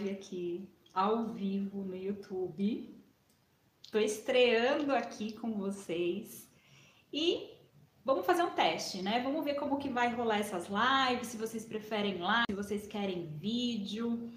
live 0.00 0.10
aqui 0.10 0.68
ao 0.94 1.26
vivo 1.26 1.84
no 1.84 1.94
YouTube. 1.94 2.98
Estou 3.82 4.00
estreando 4.00 4.94
aqui 4.94 5.32
com 5.32 5.52
vocês 5.52 6.48
e 7.12 7.50
vamos 8.02 8.24
fazer 8.24 8.42
um 8.42 8.50
teste, 8.50 9.02
né? 9.02 9.20
Vamos 9.20 9.44
ver 9.44 9.54
como 9.54 9.78
que 9.78 9.90
vai 9.90 10.14
rolar 10.14 10.38
essas 10.38 10.68
lives, 10.68 11.28
se 11.28 11.36
vocês 11.36 11.66
preferem 11.66 12.18
live, 12.18 12.46
se 12.48 12.56
vocês 12.56 12.86
querem 12.86 13.26
vídeo. 13.36 14.32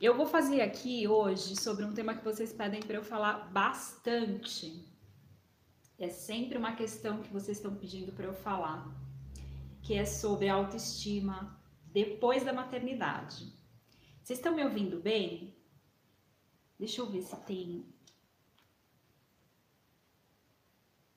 Eu 0.00 0.16
vou 0.16 0.24
fazer 0.26 0.62
aqui 0.62 1.06
hoje 1.06 1.54
sobre 1.54 1.84
um 1.84 1.92
tema 1.92 2.14
que 2.14 2.24
vocês 2.24 2.50
pedem 2.50 2.80
para 2.80 2.96
eu 2.96 3.04
falar 3.04 3.50
bastante. 3.52 4.82
É 5.98 6.08
sempre 6.08 6.56
uma 6.56 6.74
questão 6.74 7.20
que 7.20 7.30
vocês 7.30 7.58
estão 7.58 7.74
pedindo 7.74 8.12
para 8.12 8.24
eu 8.24 8.34
falar, 8.34 8.88
que 9.82 9.92
é 9.92 10.06
sobre 10.06 10.48
autoestima 10.48 11.60
depois 11.92 12.44
da 12.44 12.52
maternidade. 12.52 13.57
Vocês 14.28 14.40
estão 14.40 14.54
me 14.54 14.62
ouvindo 14.62 15.00
bem? 15.00 15.56
Deixa 16.78 17.00
eu 17.00 17.06
ver 17.06 17.22
se 17.22 17.34
tem 17.46 17.86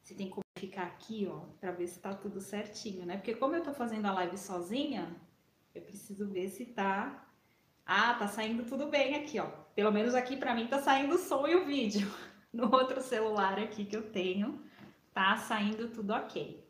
se 0.02 0.16
tem 0.16 0.30
como 0.30 0.46
ficar 0.58 0.84
aqui, 0.84 1.28
ó, 1.30 1.40
para 1.60 1.74
ver 1.74 1.88
se 1.88 2.00
tá 2.00 2.14
tudo 2.14 2.40
certinho, 2.40 3.06
né? 3.06 3.18
Porque 3.18 3.36
como 3.36 3.54
eu 3.54 3.64
tô 3.64 3.74
fazendo 3.74 4.06
a 4.06 4.14
live 4.14 4.38
sozinha, 4.38 5.14
eu 5.76 5.82
preciso 5.82 6.26
ver 6.30 6.48
se 6.48 6.68
tá 6.68 7.28
ah, 7.86 8.14
tá 8.14 8.30
saindo 8.30 8.64
tudo 8.64 8.88
bem 8.88 9.16
aqui, 9.16 9.42
ó. 9.42 9.48
Pelo 9.76 9.92
menos 9.92 10.16
aqui 10.16 10.38
para 10.38 10.56
mim 10.56 10.68
tá 10.68 10.82
saindo 10.82 11.16
o 11.16 11.20
som 11.20 11.46
e 11.46 11.56
o 11.56 11.66
vídeo. 11.66 12.08
No 12.54 12.74
outro 12.74 13.02
celular 13.02 13.60
aqui 13.60 13.86
que 13.86 13.96
eu 13.96 14.12
tenho, 14.12 14.62
tá 15.14 15.36
saindo 15.36 15.90
tudo 15.90 16.14
ok. 16.14 16.61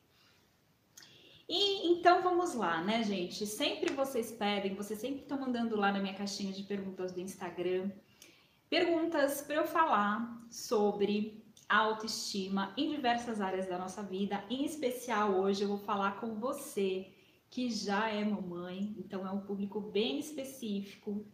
Então 1.84 2.22
vamos 2.22 2.54
lá, 2.54 2.82
né, 2.84 3.04
gente? 3.04 3.46
Sempre 3.46 3.94
vocês 3.94 4.32
pedem, 4.32 4.76
vocês 4.76 5.00
sempre 5.00 5.22
estão 5.22 5.40
mandando 5.40 5.76
lá 5.76 5.92
na 5.92 6.00
minha 6.00 6.14
caixinha 6.14 6.52
de 6.52 6.64
perguntas 6.64 7.12
do 7.12 7.20
Instagram 7.20 7.90
perguntas 8.72 9.42
para 9.42 9.56
eu 9.56 9.66
falar 9.66 10.48
sobre 10.50 11.44
autoestima 11.68 12.74
em 12.78 12.90
diversas 12.90 13.42
áreas 13.42 13.68
da 13.68 13.78
nossa 13.78 14.02
vida. 14.02 14.42
Em 14.50 14.64
especial 14.64 15.34
hoje 15.34 15.64
eu 15.64 15.68
vou 15.68 15.78
falar 15.78 16.22
com 16.22 16.36
você 16.36 17.12
que 17.50 17.70
já 17.70 18.08
é 18.08 18.24
mamãe, 18.24 18.96
então 18.98 19.28
é 19.28 19.30
um 19.30 19.42
público 19.42 19.82
bem 19.82 20.20
específico. 20.20 21.26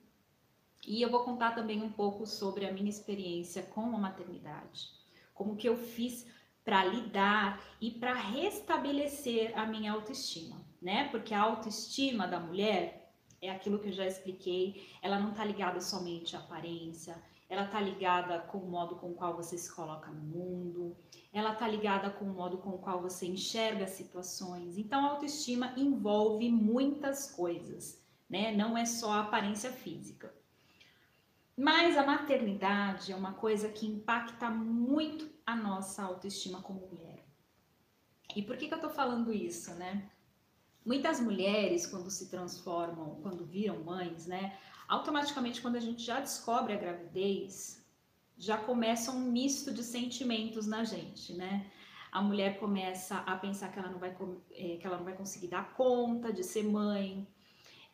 E 0.88 1.00
eu 1.00 1.11
vou 1.11 1.23
contar 1.23 1.52
também 1.52 1.84
um 1.84 1.92
pouco 1.92 2.26
sobre 2.26 2.66
a 2.66 2.72
minha 2.72 2.89
experiência 2.89 3.61
com 3.61 3.82
a 3.82 4.00
maternidade, 4.00 4.89
como 5.36 5.56
que 5.56 5.70
eu 5.70 5.78
fiz 5.78 6.26
para 6.68 6.84
lidar 6.84 7.64
e 7.80 7.92
para 7.92 8.14
restabelecer 8.14 9.58
a 9.58 9.66
minha 9.66 9.94
autoestima, 9.94 10.58
né? 10.82 11.08
Porque 11.12 11.34
a 11.34 11.42
autoestima 11.42 12.28
da 12.28 12.42
mulher 12.42 13.10
é 13.42 13.50
aquilo 13.50 13.80
que 13.80 13.88
eu 13.88 13.94
já 13.94 14.06
expliquei, 14.06 14.86
ela 15.02 15.18
não 15.18 15.30
está 15.30 15.45
ligada 15.45 15.80
somente 15.80 16.36
à 16.36 16.40
aparência, 16.40 17.23
ela 17.50 17.64
está 17.64 17.80
ligada 17.80 18.40
com 18.40 18.58
o 18.58 18.70
modo 18.70 18.98
com 18.98 19.12
o 19.12 19.14
qual 19.14 19.34
você 19.34 19.58
se 19.58 19.73
coloca 19.73 20.12
no 20.12 20.20
mundo, 20.20 20.98
ela 21.32 21.54
está 21.54 21.66
ligada 21.70 22.10
com 22.10 22.26
o 22.26 22.34
modo 22.34 22.58
com 22.58 22.72
o 22.72 22.80
qual 22.80 23.02
você 23.02 23.26
enxerga 23.26 23.88
situações. 23.88 24.78
Então, 24.78 25.06
a 25.06 25.12
autoestima 25.12 25.73
envolve 25.78 26.50
muitas 26.50 27.32
coisas, 27.32 28.06
né? 28.30 28.52
Não 28.52 28.78
é 28.78 28.86
só 28.86 29.14
a 29.14 29.22
aparência 29.22 29.72
física. 29.72 30.37
Mas 31.58 31.98
a 31.98 32.06
maternidade 32.06 33.12
é 33.12 33.16
uma 33.16 33.34
coisa 33.34 33.68
que 33.70 33.88
impacta 33.88 34.50
muito 34.50 35.30
a 35.46 35.56
nossa 35.56 36.04
autoestima 36.04 36.62
como 36.62 36.88
mulher. 36.88 37.26
E 38.36 38.44
por 38.44 38.56
que, 38.58 38.68
que 38.68 38.74
eu 38.74 38.80
tô 38.80 38.90
falando 38.90 39.34
isso, 39.34 39.74
né? 39.74 40.10
Muitas 40.86 41.20
mulheres, 41.20 41.88
quando 41.88 42.12
se 42.12 42.30
transformam, 42.30 43.20
quando 43.22 43.46
viram 43.46 43.84
mães, 43.84 44.28
né? 44.28 44.58
automaticamente 44.88 45.62
quando 45.62 45.76
a 45.76 45.82
gente 45.82 46.04
já 46.04 46.20
descobre 46.20 46.74
a 46.74 46.78
gravidez, 46.78 47.86
já 48.38 48.58
começa 48.58 49.12
um 49.12 49.32
misto 49.32 49.74
de 49.74 49.84
sentimentos 49.84 50.66
na 50.66 50.84
gente, 50.84 51.34
né? 51.34 51.70
A 52.12 52.22
mulher 52.22 52.60
começa 52.60 53.17
a 53.17 53.36
pensar 53.36 53.70
que 53.72 53.80
ela 53.80 53.90
não 53.90 54.00
vai, 54.00 54.16
é, 54.52 54.78
que 54.78 54.88
ela 54.88 54.98
não 54.98 55.04
vai 55.04 55.16
conseguir 55.16 55.48
dar 55.48 55.73
conta 55.73 56.32
de 56.32 56.44
ser 56.44 56.64
mãe, 56.64 57.28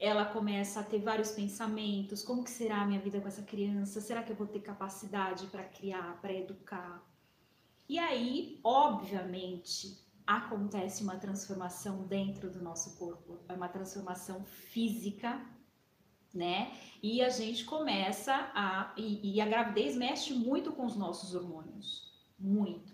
ela 0.04 0.26
começa 0.26 0.82
a 0.82 0.84
ter 0.84 1.00
vários 1.00 1.32
pensamentos, 1.32 2.24
como 2.24 2.44
que 2.44 2.50
será 2.50 2.82
a 2.82 2.86
minha 2.86 3.00
vida 3.00 3.22
com 3.22 3.28
essa 3.28 3.42
criança? 3.42 4.02
Será 4.02 4.22
que 4.22 4.34
eu 4.34 4.36
vou 4.36 4.48
ter 4.48 4.60
capacidade 4.60 5.48
para 5.48 5.64
criar, 5.64 6.20
para 6.22 6.34
educar? 6.34 7.02
E 7.88 7.98
aí, 7.98 8.60
obviamente, 8.64 9.98
acontece 10.28 11.04
uma 11.04 11.16
transformação 11.16 12.06
dentro 12.06 12.50
do 12.52 12.62
nosso 12.62 12.98
corpo, 12.98 13.40
é 13.48 13.54
uma 13.54 13.70
transformação 13.70 14.44
física 14.44 15.42
né? 16.34 16.74
E 17.02 17.22
a 17.22 17.30
gente 17.30 17.64
começa 17.64 18.34
a. 18.56 18.92
E, 18.98 19.36
e, 19.36 19.40
a 19.40 19.46
gravidez 19.46 19.96
mexe 19.96 20.34
muito 20.34 20.72
com 20.72 20.84
os 20.86 20.96
nossos 20.96 21.36
hormônios. 21.36 22.12
Muito. 22.40 22.94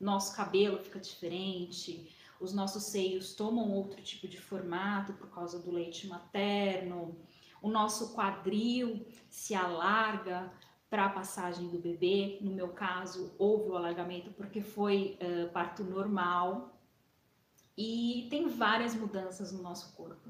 Nosso 0.00 0.34
cabelo 0.34 0.82
fica 0.82 0.98
diferente, 0.98 2.12
os 2.42 2.52
nossos 2.52 2.84
seios 2.84 3.34
tomam 3.34 3.70
outro 3.70 4.02
tipo 4.02 4.26
de 4.26 4.40
formato 4.40 5.12
por 5.12 5.30
causa 5.30 5.58
do 5.58 5.70
leite 5.70 6.08
materno, 6.08 7.16
o 7.62 7.70
nosso 7.70 8.12
quadril 8.14 9.06
se 9.30 9.54
alarga 9.54 10.52
para 10.90 11.06
a 11.06 11.08
passagem 11.08 11.68
do 11.68 11.78
bebê. 11.78 12.38
No 12.40 12.50
meu 12.50 12.70
caso, 12.70 13.34
houve 13.38 13.70
o 13.70 13.76
alargamento 13.76 14.32
porque 14.32 14.60
foi 14.60 15.16
uh, 15.22 15.50
parto 15.52 15.84
normal. 15.84 16.76
E 17.78 18.26
tem 18.28 18.48
várias 18.48 18.94
mudanças 18.94 19.52
no 19.52 19.62
nosso 19.62 19.94
corpo. 19.94 20.28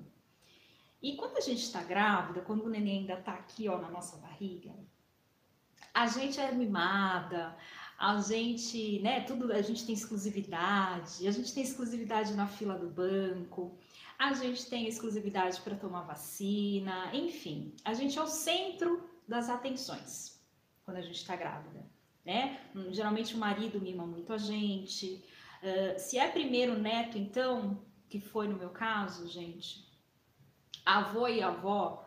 E 1.02 1.16
quando 1.16 1.38
a 1.38 1.40
gente 1.40 1.62
está 1.62 1.82
grávida, 1.82 2.42
quando 2.42 2.64
o 2.64 2.68
neném 2.68 3.00
ainda 3.00 3.14
está 3.14 3.32
aqui 3.32 3.68
ó, 3.68 3.78
na 3.78 3.90
nossa 3.90 4.18
barriga, 4.18 4.72
a 5.92 6.06
gente 6.06 6.38
é 6.38 6.52
mimada, 6.52 7.56
a 8.02 8.20
gente, 8.20 8.98
né, 8.98 9.20
tudo, 9.20 9.52
a 9.52 9.62
gente 9.62 9.86
tem 9.86 9.94
exclusividade, 9.94 11.28
a 11.28 11.30
gente 11.30 11.54
tem 11.54 11.62
exclusividade 11.62 12.34
na 12.34 12.48
fila 12.48 12.76
do 12.76 12.90
banco, 12.90 13.78
a 14.18 14.32
gente 14.32 14.66
tem 14.66 14.88
exclusividade 14.88 15.60
para 15.60 15.76
tomar 15.76 16.02
vacina, 16.02 17.14
enfim, 17.14 17.72
a 17.84 17.94
gente 17.94 18.18
é 18.18 18.22
o 18.22 18.26
centro 18.26 19.08
das 19.28 19.48
atenções 19.48 20.42
quando 20.84 20.96
a 20.96 21.00
gente 21.00 21.14
está 21.14 21.36
grávida, 21.36 21.86
né? 22.26 22.60
Geralmente 22.90 23.36
o 23.36 23.38
marido 23.38 23.80
mima 23.80 24.04
muito 24.04 24.32
a 24.32 24.38
gente. 24.38 25.24
Uh, 25.62 25.96
se 25.96 26.18
é 26.18 26.28
primeiro 26.28 26.76
neto, 26.76 27.16
então, 27.16 27.80
que 28.08 28.18
foi 28.18 28.48
no 28.48 28.56
meu 28.56 28.70
caso, 28.70 29.28
gente, 29.28 29.88
avô 30.84 31.28
e 31.28 31.40
avó, 31.40 32.04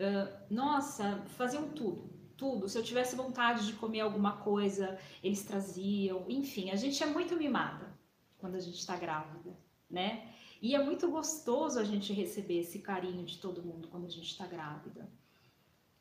uh, 0.00 0.52
nossa, 0.52 1.22
faziam 1.36 1.68
tudo, 1.68 2.10
tudo. 2.36 2.68
Se 2.68 2.78
eu 2.78 2.82
tivesse 2.82 3.16
vontade 3.16 3.66
de 3.66 3.72
comer 3.74 4.00
alguma 4.00 4.36
coisa, 4.38 4.98
eles 5.22 5.42
traziam. 5.44 6.24
Enfim, 6.28 6.70
a 6.70 6.76
gente 6.76 7.02
é 7.02 7.06
muito 7.06 7.36
mimada 7.36 7.96
quando 8.38 8.56
a 8.56 8.60
gente 8.60 8.78
está 8.78 8.96
grávida, 8.96 9.56
né? 9.90 10.32
E 10.60 10.74
é 10.74 10.82
muito 10.82 11.10
gostoso 11.10 11.78
a 11.78 11.84
gente 11.84 12.12
receber 12.12 12.60
esse 12.60 12.78
carinho 12.78 13.24
de 13.24 13.38
todo 13.38 13.62
mundo 13.62 13.88
quando 13.88 14.06
a 14.06 14.10
gente 14.10 14.30
está 14.30 14.46
grávida. 14.46 15.08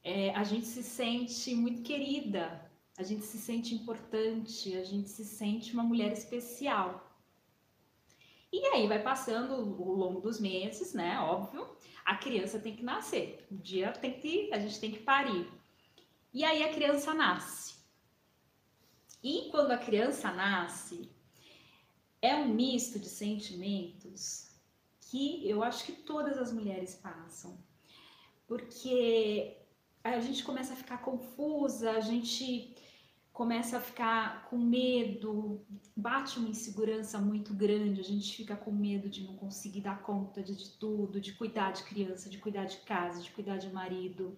É, 0.04 0.34
a 0.36 0.44
gente 0.44 0.66
se 0.66 0.84
sente 0.84 1.56
muito 1.56 1.82
querida, 1.82 2.70
a 2.98 3.04
gente 3.04 3.26
se 3.26 3.38
sente 3.38 3.74
importante, 3.74 4.76
a 4.76 4.84
gente 4.84 5.10
se 5.10 5.26
sente 5.26 5.74
uma 5.74 5.84
mulher 5.84 6.12
especial. 6.12 7.12
E 8.52 8.66
aí 8.68 8.88
vai 8.88 9.02
passando 9.02 9.54
o 9.54 9.92
longo 9.92 10.22
dos 10.22 10.40
meses, 10.40 10.94
né? 10.94 11.20
Óbvio, 11.20 11.68
a 12.06 12.16
criança 12.16 12.60
tem 12.60 12.76
que 12.76 12.84
nascer. 12.84 13.46
Um 13.52 13.58
dia 13.58 13.92
tem 13.92 14.14
que, 14.20 14.54
a 14.54 14.60
gente 14.60 14.80
tem 14.80 14.92
que 14.92 15.00
parir. 15.00 15.46
E 16.36 16.44
aí 16.44 16.64
a 16.64 16.74
criança 16.74 17.14
nasce. 17.14 17.76
E 19.24 19.48
quando 19.52 19.72
a 19.72 19.78
criança 19.78 20.34
nasce, 20.34 21.10
é 22.22 22.36
um 22.36 22.50
misto 22.54 23.00
de 23.00 23.08
sentimentos 23.08 24.50
que 25.00 25.50
eu 25.50 25.64
acho 25.64 25.86
que 25.86 25.94
todas 25.94 26.38
as 26.38 26.52
mulheres 26.52 26.94
passam. 26.96 27.58
Porque 28.46 29.56
a 30.04 30.20
gente 30.20 30.44
começa 30.44 30.74
a 30.74 30.76
ficar 30.76 30.98
confusa, 30.98 31.92
a 31.92 32.02
gente 32.02 32.76
começa 33.32 33.78
a 33.78 33.80
ficar 33.80 34.44
com 34.50 34.58
medo, 34.58 35.66
bate 35.96 36.38
uma 36.38 36.50
insegurança 36.50 37.18
muito 37.18 37.54
grande, 37.54 38.02
a 38.02 38.04
gente 38.04 38.36
fica 38.36 38.58
com 38.58 38.74
medo 38.74 39.10
de 39.10 39.24
não 39.24 39.38
conseguir 39.38 39.80
dar 39.80 40.02
conta 40.02 40.44
de, 40.44 40.54
de 40.54 40.72
tudo, 40.72 41.22
de 41.22 41.32
cuidar 41.32 41.72
de 41.72 41.84
criança, 41.84 42.30
de 42.30 42.40
cuidar 42.40 42.66
de 42.66 42.80
casa, 42.80 43.22
de 43.22 43.32
cuidar 43.32 43.56
de 43.56 43.70
marido. 43.70 44.38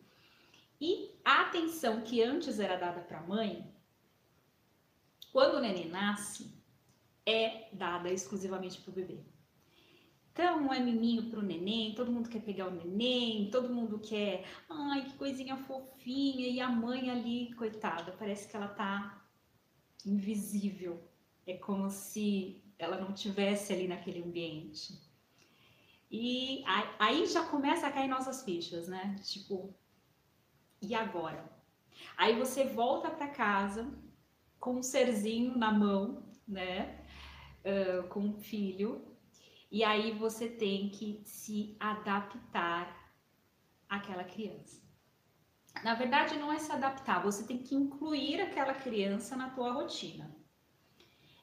E 0.79 1.19
a 1.25 1.41
atenção 1.41 2.01
que 2.01 2.21
antes 2.21 2.59
era 2.59 2.75
dada 2.77 3.01
para 3.01 3.19
a 3.19 3.27
mãe, 3.27 3.74
quando 5.31 5.56
o 5.56 5.59
neném 5.59 5.89
nasce, 5.89 6.56
é 7.25 7.69
dada 7.74 8.12
exclusivamente 8.12 8.79
para 8.81 8.91
o 8.91 8.94
bebê. 8.94 9.19
Então, 10.31 10.71
é 10.71 10.79
miminho 10.79 11.31
pro 11.31 11.41
neném, 11.41 11.95
todo 11.95 12.12
mundo 12.12 12.29
quer 12.29 12.41
pegar 12.41 12.68
o 12.68 12.71
neném, 12.71 13.50
todo 13.50 13.74
mundo 13.74 14.00
quer, 14.00 14.45
ai, 14.69 15.03
que 15.06 15.18
coisinha 15.18 15.57
fofinha, 15.57 16.47
e 16.47 16.62
a 16.62 16.69
mãe 16.69 17.09
ali, 17.09 17.53
coitada, 17.56 18.12
parece 18.12 18.47
que 18.47 18.56
ela 18.56 18.68
tá 18.68 19.27
invisível. 20.06 21.03
É 21.45 21.56
como 21.57 21.89
se 21.89 22.63
ela 22.77 23.00
não 23.00 23.13
tivesse 23.13 23.73
ali 23.73 23.88
naquele 23.88 24.23
ambiente. 24.23 25.01
E 26.09 26.63
aí 27.00 27.25
já 27.25 27.44
começa 27.45 27.88
a 27.88 27.91
cair 27.91 28.07
nossas 28.07 28.44
fichas, 28.44 28.88
né? 28.88 29.15
Tipo, 29.23 29.75
E 30.81 30.94
agora? 30.94 31.50
Aí 32.18 32.38
você 32.38 32.65
volta 32.65 33.09
para 33.09 33.27
casa 33.27 33.91
com 34.59 34.75
um 34.75 34.83
serzinho 34.83 35.57
na 35.57 35.71
mão, 35.71 36.24
né? 36.47 37.03
Uh, 37.65 38.07
com 38.07 38.21
um 38.21 38.38
filho, 38.38 39.18
e 39.69 39.83
aí 39.83 40.12
você 40.12 40.47
tem 40.47 40.89
que 40.89 41.21
se 41.25 41.75
adaptar 41.79 43.12
àquela 43.89 44.24
criança. 44.24 44.81
Na 45.83 45.94
verdade, 45.94 46.38
não 46.38 46.51
é 46.51 46.57
se 46.57 46.71
adaptar, 46.71 47.21
você 47.21 47.45
tem 47.45 47.57
que 47.57 47.75
incluir 47.75 48.41
aquela 48.41 48.73
criança 48.73 49.35
na 49.35 49.50
tua 49.50 49.71
rotina. 49.71 50.33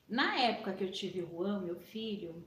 Na 0.09 0.41
época 0.41 0.73
que 0.73 0.85
eu 0.85 0.91
tive 0.91 1.23
o 1.23 1.29
Juan, 1.29 1.61
meu 1.61 1.77
filho, 1.77 2.45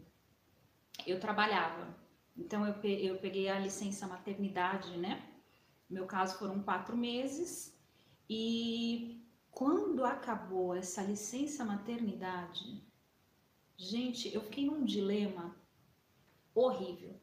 eu 1.06 1.20
trabalhava. 1.20 1.96
Então 2.36 2.66
eu, 2.66 3.18
peguei 3.18 3.50
a 3.50 3.60
licença 3.60 4.08
maternidade, 4.08 4.98
né? 4.98 5.24
No 5.90 5.96
meu 5.96 6.06
caso 6.06 6.38
foram 6.38 6.62
quatro 6.62 6.96
meses. 6.96 7.78
E 8.30 9.24
quando 9.52 10.06
acabou 10.06 10.76
essa 10.76 11.02
licença 11.02 11.64
maternidade, 11.64 12.84
gente, 13.78 14.34
eu 14.34 14.42
fiquei 14.42 14.66
num 14.66 14.84
dilema 14.84 15.56
horrível. 16.54 17.20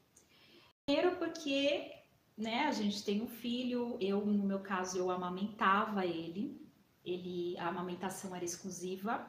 Primeiro 0.85 1.17
porque, 1.17 1.93
né, 2.37 2.67
a 2.67 2.73
gente 2.73 3.05
tem 3.05 3.23
um 3.23 3.29
filho, 3.29 3.97
eu 4.01 4.25
no 4.25 4.45
meu 4.45 4.61
caso 4.61 4.99
eu 4.99 5.11
amamentava 5.11 6.07
ele, 6.07 6.61
ele 7.05 7.57
a 7.59 7.69
amamentação 7.69 8.35
era 8.35 8.45
exclusiva, 8.45 9.27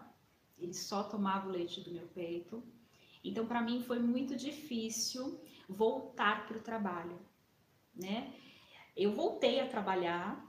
ele 0.57 0.73
só 0.73 1.03
tomava 1.03 1.47
o 1.47 1.51
leite 1.51 1.81
do 1.81 1.91
meu 1.91 2.07
peito. 2.07 2.63
Então 3.23 3.45
para 3.45 3.61
mim 3.61 3.83
foi 3.83 3.99
muito 3.99 4.35
difícil 4.35 5.39
voltar 5.67 6.47
para 6.47 6.57
o 6.57 6.61
trabalho, 6.61 7.19
né? 7.93 8.33
Eu 8.95 9.13
voltei 9.13 9.59
a 9.59 9.67
trabalhar 9.67 10.45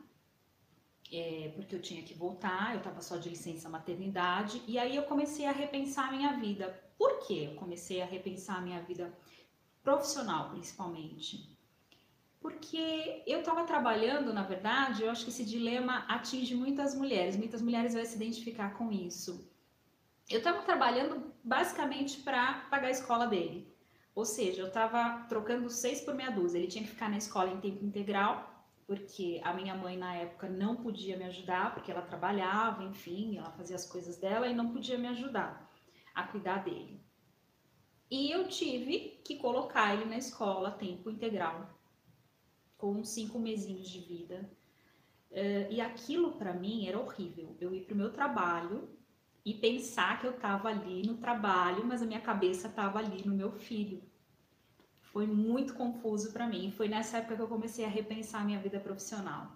é, 1.13 1.53
porque 1.55 1.75
eu 1.75 1.81
tinha 1.81 2.03
que 2.03 2.15
voltar, 2.15 2.73
eu 2.73 2.79
estava 2.79 3.01
só 3.01 3.17
de 3.17 3.29
licença 3.29 3.69
maternidade, 3.69 4.63
e 4.67 4.79
aí 4.79 4.97
eu 4.97 5.05
comecei 5.05 5.47
a 5.47 5.53
repensar 5.53 6.09
a 6.09 6.13
minha 6.13 6.33
vida. 6.37 6.83
Por 6.99 7.27
que 7.27 7.45
eu 7.45 7.55
comecei 7.55 8.03
a 8.03 8.07
repensar 8.07 8.59
a 8.59 8.61
minha 8.61 8.83
vida 8.83 9.17
profissional, 9.83 10.51
principalmente? 10.51 11.57
Porque 12.41 13.23
eu 13.27 13.41
estava 13.41 13.65
trabalhando, 13.65 14.33
na 14.33 14.43
verdade, 14.43 15.03
eu 15.03 15.11
acho 15.11 15.25
que 15.25 15.31
esse 15.31 15.45
dilema 15.45 16.05
atinge 16.09 16.55
muitas 16.55 16.95
mulheres, 16.95 17.37
muitas 17.37 17.61
mulheres 17.61 17.95
vão 17.95 18.05
se 18.05 18.17
identificar 18.17 18.77
com 18.77 18.91
isso. 18.93 19.51
Eu 20.29 20.39
estava 20.39 20.63
trabalhando 20.63 21.33
basicamente 21.43 22.21
para 22.23 22.67
pagar 22.71 22.89
a 22.89 22.93
escola 22.93 23.27
dele. 23.27 23.73
Ou 24.17 24.25
seja, 24.25 24.63
eu 24.63 24.69
estava 24.69 25.27
trocando 25.29 25.71
seis 25.71 26.01
por 26.01 26.15
meia 26.15 26.31
dúzia. 26.31 26.59
Ele 26.59 26.67
tinha 26.67 26.83
que 26.83 26.91
ficar 26.91 27.09
na 27.09 27.19
escola 27.19 27.53
em 27.53 27.61
tempo 27.61 27.85
integral 27.85 28.57
porque 28.87 29.41
a 29.43 29.53
minha 29.53 29.75
mãe 29.75 29.97
na 29.97 30.15
época 30.15 30.49
não 30.49 30.77
podia 30.77 31.17
me 31.17 31.25
ajudar, 31.25 31.75
porque 31.75 31.91
ela 31.91 32.03
trabalhava, 32.03 32.85
enfim, 32.85 33.37
ela 33.37 33.51
fazia 33.51 33.75
as 33.75 33.85
coisas 33.85 34.17
dela 34.17 34.47
e 34.47 34.55
não 34.55 34.73
podia 34.73 34.97
me 34.97 35.09
ajudar 35.09 35.71
a 36.15 36.23
cuidar 36.23 36.65
dele. 36.65 37.05
E 38.09 38.31
eu 38.31 38.47
tive 38.47 39.21
que 39.25 39.37
colocar 39.37 39.93
ele 39.93 40.05
na 40.05 40.17
escola 40.17 40.71
tempo 40.71 41.11
integral, 41.11 41.69
com 42.79 43.03
cinco 43.03 43.41
mesinhos 43.41 43.91
de 43.91 43.99
vida. 43.99 44.49
Uh, 45.33 45.67
e 45.69 45.81
aquilo 45.81 46.37
para 46.37 46.55
mim 46.55 46.87
era 46.87 47.01
horrível. 47.01 47.57
Eu 47.61 47.75
ir 47.75 47.85
para 47.85 47.95
o 47.95 47.97
meu 47.97 48.13
trabalho 48.13 48.96
e 49.47 49.55
pensar 49.55 50.21
que 50.21 50.27
eu 50.27 50.33
estava 50.33 50.69
ali 50.69 51.07
no 51.07 51.17
trabalho, 51.17 51.87
mas 51.87 52.03
a 52.03 52.07
minha 52.07 52.21
cabeça 52.21 52.69
estava 52.69 52.99
ali 52.99 53.27
no 53.27 53.35
meu 53.35 53.53
filho 53.53 54.03
foi 55.17 55.27
muito 55.27 55.73
confuso 55.73 56.31
para 56.31 56.47
mim. 56.47 56.71
Foi 56.71 56.89
nessa 56.89 57.17
época 57.17 57.37
que 57.37 57.41
eu 57.41 57.49
comecei 57.49 57.87
a 57.87 57.89
repensar 57.89 58.43
a 58.43 58.45
minha 58.45 58.59
vida 58.59 58.79
profissional. 58.79 59.51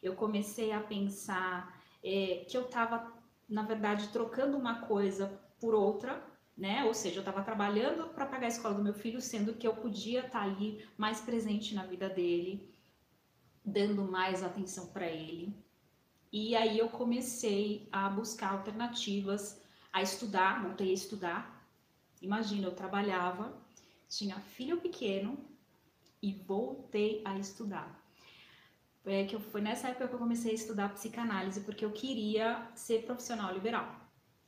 Eu 0.00 0.14
comecei 0.14 0.70
a 0.70 0.78
pensar 0.78 1.82
é, 2.00 2.44
que 2.48 2.56
eu 2.56 2.62
estava, 2.62 3.12
na 3.48 3.64
verdade, 3.64 4.10
trocando 4.10 4.56
uma 4.56 4.82
coisa 4.82 5.26
por 5.58 5.74
outra, 5.74 6.24
né? 6.56 6.84
Ou 6.84 6.94
seja, 6.94 7.16
eu 7.16 7.22
estava 7.22 7.42
trabalhando 7.42 8.06
para 8.10 8.24
pagar 8.24 8.44
a 8.44 8.50
escola 8.50 8.76
do 8.76 8.84
meu 8.84 8.94
filho, 8.94 9.20
sendo 9.20 9.54
que 9.54 9.66
eu 9.66 9.74
podia 9.74 10.20
estar 10.20 10.38
tá 10.38 10.42
ali 10.42 10.86
mais 10.96 11.20
presente 11.20 11.74
na 11.74 11.84
vida 11.84 12.08
dele, 12.08 12.72
dando 13.64 14.04
mais 14.04 14.44
atenção 14.44 14.86
para 14.92 15.08
ele. 15.08 15.52
E 16.36 16.56
aí 16.56 16.80
eu 16.80 16.88
comecei 16.88 17.88
a 17.92 18.08
buscar 18.08 18.50
alternativas, 18.50 19.62
a 19.92 20.02
estudar, 20.02 20.64
voltei 20.64 20.90
a 20.90 20.92
estudar. 20.92 21.64
Imagina, 22.20 22.66
eu 22.66 22.74
trabalhava 22.74 23.56
tinha 24.08 24.40
filho 24.40 24.80
pequeno 24.80 25.38
e 26.20 26.32
voltei 26.32 27.22
a 27.24 27.38
estudar. 27.38 28.02
É 29.06 29.24
que 29.26 29.38
foi 29.38 29.60
nessa 29.60 29.90
época 29.90 30.08
que 30.08 30.14
eu 30.14 30.18
comecei 30.18 30.50
a 30.50 30.54
estudar 30.54 30.88
psicanálise 30.94 31.60
porque 31.60 31.84
eu 31.84 31.92
queria 31.92 32.68
ser 32.74 33.04
profissional 33.04 33.54
liberal. 33.54 33.94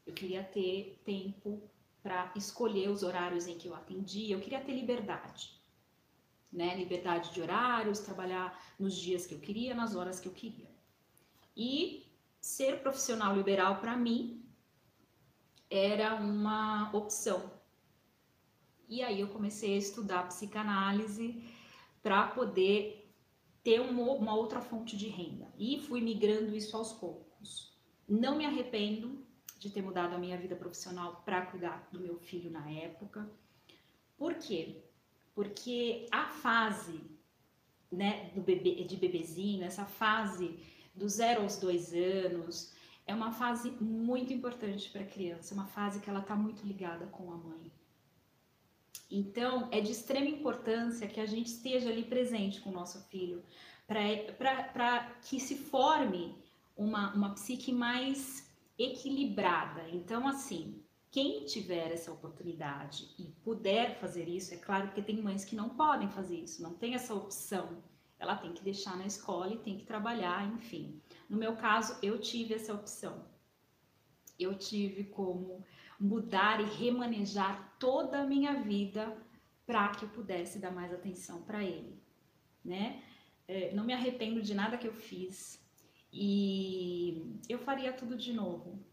Eu 0.04 0.12
queria 0.12 0.42
ter 0.42 1.00
tempo 1.04 1.70
para 2.02 2.32
escolher 2.34 2.88
os 2.88 3.04
horários 3.04 3.46
em 3.46 3.56
que 3.56 3.68
eu 3.68 3.76
atendia, 3.76 4.34
eu 4.34 4.40
queria 4.40 4.60
ter 4.60 4.72
liberdade. 4.72 5.54
Né? 6.52 6.76
Liberdade 6.76 7.32
de 7.32 7.40
horários, 7.40 8.00
trabalhar 8.00 8.60
nos 8.76 8.96
dias 8.96 9.24
que 9.24 9.34
eu 9.34 9.38
queria, 9.38 9.72
nas 9.72 9.94
horas 9.94 10.18
que 10.18 10.26
eu 10.26 10.32
queria. 10.32 10.75
E 11.56 12.06
ser 12.40 12.80
profissional 12.82 13.34
liberal 13.34 13.80
para 13.80 13.96
mim 13.96 14.44
era 15.70 16.14
uma 16.14 16.90
opção, 16.92 17.56
e 18.88 19.02
aí 19.02 19.20
eu 19.20 19.28
comecei 19.28 19.74
a 19.74 19.78
estudar 19.78 20.28
psicanálise 20.28 21.42
para 22.02 22.28
poder 22.28 23.12
ter 23.64 23.80
uma, 23.80 24.12
uma 24.12 24.34
outra 24.34 24.60
fonte 24.60 24.96
de 24.96 25.08
renda. 25.08 25.52
E 25.58 25.80
fui 25.80 26.00
migrando 26.00 26.54
isso 26.54 26.76
aos 26.76 26.92
poucos. 26.92 27.74
Não 28.08 28.38
me 28.38 28.46
arrependo 28.46 29.26
de 29.58 29.70
ter 29.70 29.82
mudado 29.82 30.14
a 30.14 30.18
minha 30.18 30.38
vida 30.38 30.54
profissional 30.54 31.22
para 31.24 31.46
cuidar 31.46 31.88
do 31.90 31.98
meu 31.98 32.16
filho 32.18 32.50
na 32.50 32.70
época. 32.70 33.28
Por 34.16 34.34
quê? 34.34 34.84
Porque 35.34 36.06
a 36.12 36.26
fase 36.26 37.00
né, 37.90 38.30
do 38.34 38.40
bebê, 38.40 38.84
de 38.84 38.96
bebezinho, 38.96 39.64
essa 39.64 39.84
fase 39.84 40.60
do 40.96 41.08
zero 41.08 41.42
aos 41.42 41.56
dois 41.58 41.92
anos, 41.92 42.72
é 43.06 43.14
uma 43.14 43.30
fase 43.32 43.70
muito 43.80 44.32
importante 44.32 44.90
para 44.90 45.02
a 45.02 45.06
criança, 45.06 45.54
uma 45.54 45.66
fase 45.66 46.00
que 46.00 46.10
ela 46.10 46.20
está 46.20 46.34
muito 46.34 46.66
ligada 46.66 47.06
com 47.06 47.30
a 47.30 47.36
mãe. 47.36 47.70
Então, 49.08 49.68
é 49.70 49.80
de 49.80 49.92
extrema 49.92 50.28
importância 50.28 51.06
que 51.06 51.20
a 51.20 51.26
gente 51.26 51.46
esteja 51.46 51.88
ali 51.88 52.02
presente 52.02 52.60
com 52.60 52.70
o 52.70 52.72
nosso 52.72 53.00
filho, 53.08 53.44
para 53.86 55.04
que 55.22 55.38
se 55.38 55.56
forme 55.56 56.34
uma, 56.76 57.14
uma 57.14 57.34
psique 57.34 57.72
mais 57.72 58.50
equilibrada. 58.76 59.88
Então, 59.90 60.26
assim, 60.26 60.82
quem 61.10 61.44
tiver 61.44 61.92
essa 61.92 62.12
oportunidade 62.12 63.08
e 63.16 63.24
puder 63.44 63.98
fazer 64.00 64.28
isso, 64.28 64.52
é 64.52 64.56
claro 64.56 64.90
que 64.90 65.00
tem 65.00 65.22
mães 65.22 65.44
que 65.44 65.54
não 65.54 65.70
podem 65.70 66.10
fazer 66.10 66.40
isso, 66.40 66.62
não 66.62 66.74
tem 66.74 66.94
essa 66.94 67.14
opção. 67.14 67.82
Ela 68.18 68.36
tem 68.36 68.52
que 68.52 68.62
deixar 68.62 68.96
na 68.96 69.06
escola 69.06 69.52
e 69.52 69.58
tem 69.58 69.76
que 69.76 69.84
trabalhar, 69.84 70.46
enfim. 70.54 71.00
No 71.28 71.36
meu 71.36 71.56
caso, 71.56 71.98
eu 72.02 72.18
tive 72.18 72.54
essa 72.54 72.72
opção. 72.72 73.26
Eu 74.38 74.56
tive 74.56 75.04
como 75.04 75.64
mudar 75.98 76.60
e 76.60 76.64
remanejar 76.64 77.76
toda 77.78 78.20
a 78.20 78.26
minha 78.26 78.62
vida 78.62 79.16
para 79.66 79.88
que 79.88 80.04
eu 80.04 80.08
pudesse 80.10 80.58
dar 80.58 80.70
mais 80.70 80.92
atenção 80.92 81.42
para 81.42 81.62
ele, 81.62 82.00
né? 82.64 83.02
É, 83.48 83.72
não 83.74 83.84
me 83.84 83.92
arrependo 83.92 84.42
de 84.42 84.54
nada 84.54 84.78
que 84.78 84.86
eu 84.86 84.94
fiz 84.94 85.64
e 86.12 87.40
eu 87.48 87.58
faria 87.58 87.92
tudo 87.92 88.16
de 88.16 88.32
novo, 88.32 88.84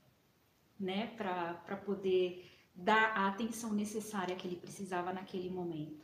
né? 0.80 1.08
Para 1.16 1.78
poder 1.78 2.52
dar 2.76 3.16
a 3.16 3.28
atenção 3.28 3.72
necessária 3.74 4.36
que 4.36 4.48
ele 4.48 4.56
precisava 4.56 5.14
naquele 5.14 5.50
momento. 5.50 6.04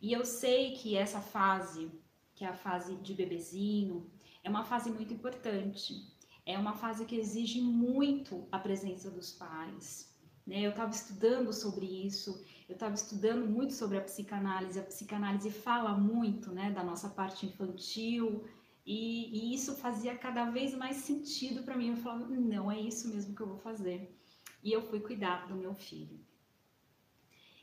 E 0.00 0.12
eu 0.12 0.24
sei 0.24 0.72
que 0.74 0.96
essa 0.96 1.20
fase, 1.20 1.90
que 2.38 2.44
é 2.44 2.48
a 2.48 2.54
fase 2.54 2.94
de 2.96 3.12
bebezinho, 3.14 4.08
é 4.44 4.48
uma 4.48 4.62
fase 4.62 4.90
muito 4.92 5.12
importante. 5.12 6.06
É 6.46 6.56
uma 6.56 6.72
fase 6.72 7.04
que 7.04 7.16
exige 7.16 7.60
muito 7.60 8.46
a 8.52 8.58
presença 8.60 9.10
dos 9.10 9.32
pais, 9.32 10.16
né? 10.46 10.60
Eu 10.60 10.70
estava 10.70 10.90
estudando 10.90 11.52
sobre 11.52 11.84
isso, 11.84 12.42
eu 12.68 12.74
estava 12.74 12.94
estudando 12.94 13.44
muito 13.44 13.74
sobre 13.74 13.98
a 13.98 14.00
psicanálise. 14.00 14.78
A 14.78 14.84
psicanálise 14.84 15.50
fala 15.50 15.92
muito 15.92 16.52
né, 16.52 16.70
da 16.70 16.84
nossa 16.84 17.08
parte 17.08 17.44
infantil 17.44 18.46
e, 18.86 19.50
e 19.50 19.54
isso 19.54 19.74
fazia 19.74 20.16
cada 20.16 20.48
vez 20.48 20.74
mais 20.74 20.96
sentido 20.96 21.64
para 21.64 21.76
mim. 21.76 21.90
Eu 21.90 21.96
falava, 21.96 22.26
não, 22.28 22.70
é 22.70 22.80
isso 22.80 23.08
mesmo 23.08 23.34
que 23.34 23.42
eu 23.42 23.48
vou 23.48 23.58
fazer. 23.58 24.16
E 24.62 24.72
eu 24.72 24.80
fui 24.80 25.00
cuidar 25.00 25.48
do 25.48 25.56
meu 25.56 25.74
filho. 25.74 26.18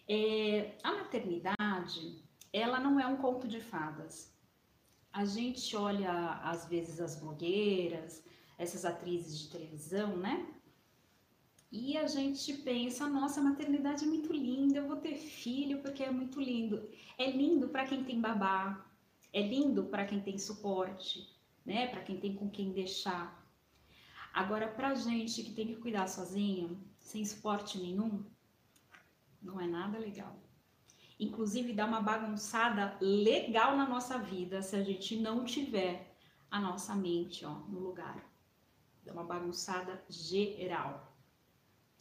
É, 0.08 0.78
a 0.84 0.92
maternidade, 0.92 2.24
ela 2.54 2.80
não 2.80 3.00
é 3.00 3.08
um 3.08 3.18
conto 3.18 3.48
de 3.48 3.62
fadas. 3.62 4.35
A 5.16 5.24
gente 5.24 5.78
olha, 5.78 6.12
às 6.44 6.66
vezes, 6.66 7.00
as 7.00 7.16
blogueiras, 7.16 8.22
essas 8.58 8.84
atrizes 8.84 9.40
de 9.40 9.50
televisão, 9.50 10.18
né? 10.18 10.46
E 11.72 11.96
a 11.98 12.06
gente 12.06 12.52
pensa, 12.58 13.08
nossa, 13.08 13.40
a 13.40 13.44
maternidade 13.44 14.04
é 14.04 14.08
muito 14.08 14.34
linda, 14.34 14.80
eu 14.80 14.88
vou 14.88 14.98
ter 14.98 15.16
filho 15.16 15.82
porque 15.82 16.04
é 16.04 16.12
muito 16.12 16.42
lindo. 16.42 16.90
É 17.18 17.32
lindo 17.32 17.70
para 17.70 17.88
quem 17.88 18.04
tem 18.04 18.20
babá, 18.20 18.86
é 19.32 19.42
lindo 19.42 19.86
para 19.86 20.06
quem 20.06 20.20
tem 20.20 20.38
suporte, 20.38 21.34
né? 21.66 21.88
Para 21.88 22.02
quem 22.02 22.20
tem 22.20 22.36
com 22.36 22.50
quem 22.50 22.74
deixar. 22.74 23.42
Agora, 24.34 24.68
pra 24.68 24.96
gente 24.96 25.44
que 25.44 25.54
tem 25.54 25.68
que 25.68 25.78
cuidar 25.78 26.10
sozinho, 26.10 26.78
sem 27.00 27.24
suporte 27.24 27.78
nenhum, 27.78 28.22
não 29.42 29.62
é 29.62 29.66
nada 29.66 29.98
legal. 29.98 30.45
Inclusive, 31.20 31.74
dá 31.74 31.86
uma 31.86 32.02
bagunçada 32.02 32.98
legal 33.00 33.78
na 33.78 33.88
nossa 33.88 34.18
vida 34.18 34.62
se 34.62 34.76
a 34.76 34.84
gente 34.84 35.16
não 35.16 35.46
tiver 35.46 36.16
a 36.52 36.60
nossa 36.60 36.94
mente 36.94 37.46
ó, 37.46 37.54
no 37.70 37.80
lugar. 37.80 38.24
Dá 39.06 39.14
uma 39.14 39.24
bagunçada 39.24 40.04
geral. 40.10 41.14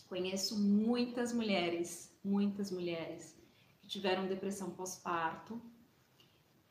Conheço 0.09 0.59
muitas 0.61 1.33
mulheres, 1.33 2.17
muitas 2.25 2.71
mulheres 2.71 3.37
que 3.81 3.87
tiveram 3.87 4.27
depressão 4.27 4.71
pós-parto, 4.71 5.61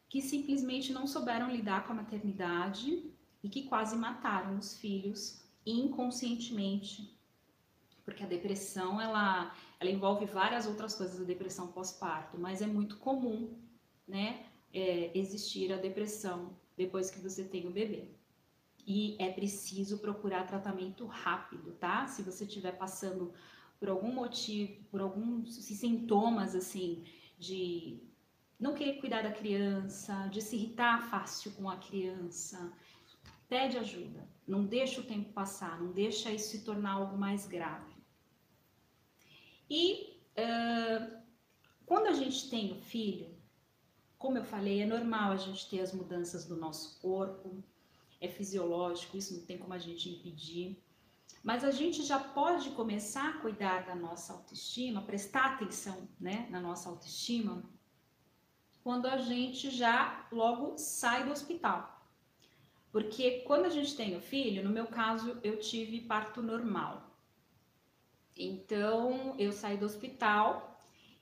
que 0.09 0.21
simplesmente 0.21 0.93
não 0.93 1.07
souberam 1.07 1.49
lidar 1.49 1.85
com 1.85 1.93
a 1.93 1.95
maternidade 1.95 3.11
e 3.43 3.49
que 3.49 3.63
quase 3.63 3.95
mataram 3.95 4.57
os 4.57 4.77
filhos 4.77 5.43
inconscientemente. 5.65 7.17
Porque 8.05 8.23
a 8.23 8.27
depressão, 8.27 8.99
ela, 8.99 9.55
ela 9.83 9.91
envolve 9.91 10.25
várias 10.25 10.65
outras 10.65 10.95
coisas, 10.95 11.19
a 11.19 11.25
depressão 11.25 11.67
pós-parto, 11.67 12.39
mas 12.39 12.61
é 12.61 12.67
muito 12.67 12.97
comum, 12.97 13.53
né, 14.07 14.45
é, 14.73 15.11
existir 15.13 15.71
a 15.73 15.77
depressão 15.77 16.57
depois 16.75 17.11
que 17.11 17.19
você 17.19 17.43
tem 17.43 17.67
o 17.67 17.71
bebê. 17.71 18.07
E 18.87 19.15
é 19.19 19.29
preciso 19.31 19.99
procurar 19.99 20.47
tratamento 20.47 21.05
rápido, 21.05 21.73
tá? 21.73 22.07
Se 22.07 22.21
você 22.21 22.43
estiver 22.43 22.73
passando 22.77 23.33
por 23.79 23.89
algum 23.89 24.13
motivo, 24.13 24.83
por 24.91 24.99
alguns 25.01 25.55
sintomas 25.55 26.55
assim 26.55 27.03
de 27.37 28.01
não 28.59 28.73
querer 28.73 28.99
cuidar 28.99 29.21
da 29.21 29.31
criança, 29.31 30.27
de 30.27 30.41
se 30.41 30.55
irritar 30.55 31.09
fácil 31.09 31.51
com 31.51 31.69
a 31.69 31.77
criança, 31.77 32.73
pede 33.47 33.77
ajuda. 33.77 34.27
Não 34.47 34.65
deixa 34.65 34.99
o 34.99 35.05
tempo 35.05 35.31
passar, 35.31 35.79
não 35.81 35.91
deixa 35.91 36.31
isso 36.31 36.49
se 36.49 36.63
tornar 36.63 36.93
algo 36.93 37.17
mais 37.17 37.45
grave. 37.45 37.92
E 39.75 40.21
uh, 40.37 41.17
quando 41.83 42.05
a 42.05 42.13
gente 42.13 42.47
tem 42.47 42.71
o 42.73 42.75
filho, 42.75 43.35
como 44.19 44.37
eu 44.37 44.43
falei, 44.43 44.83
é 44.83 44.85
normal 44.85 45.31
a 45.31 45.35
gente 45.35 45.67
ter 45.67 45.79
as 45.79 45.91
mudanças 45.91 46.45
do 46.45 46.55
nosso 46.55 47.01
corpo, 47.01 47.63
é 48.21 48.27
fisiológico, 48.27 49.17
isso 49.17 49.33
não 49.33 49.43
tem 49.47 49.57
como 49.57 49.73
a 49.73 49.79
gente 49.79 50.07
impedir. 50.07 50.79
Mas 51.41 51.63
a 51.63 51.71
gente 51.71 52.03
já 52.03 52.19
pode 52.19 52.69
começar 52.69 53.29
a 53.29 53.39
cuidar 53.39 53.87
da 53.87 53.95
nossa 53.95 54.33
autoestima, 54.33 55.01
prestar 55.01 55.45
atenção 55.53 56.07
né, 56.19 56.47
na 56.51 56.61
nossa 56.61 56.87
autoestima, 56.87 57.63
quando 58.83 59.07
a 59.07 59.17
gente 59.17 59.71
já 59.71 60.27
logo 60.31 60.77
sai 60.77 61.25
do 61.25 61.31
hospital. 61.31 62.07
Porque 62.91 63.39
quando 63.47 63.65
a 63.65 63.69
gente 63.69 63.95
tem 63.95 64.15
o 64.15 64.21
filho, 64.21 64.63
no 64.63 64.69
meu 64.69 64.85
caso, 64.85 65.39
eu 65.43 65.57
tive 65.59 66.01
parto 66.01 66.43
normal. 66.43 67.12
Então, 68.35 69.35
eu 69.37 69.51
saí 69.51 69.77
do 69.77 69.85
hospital 69.85 70.73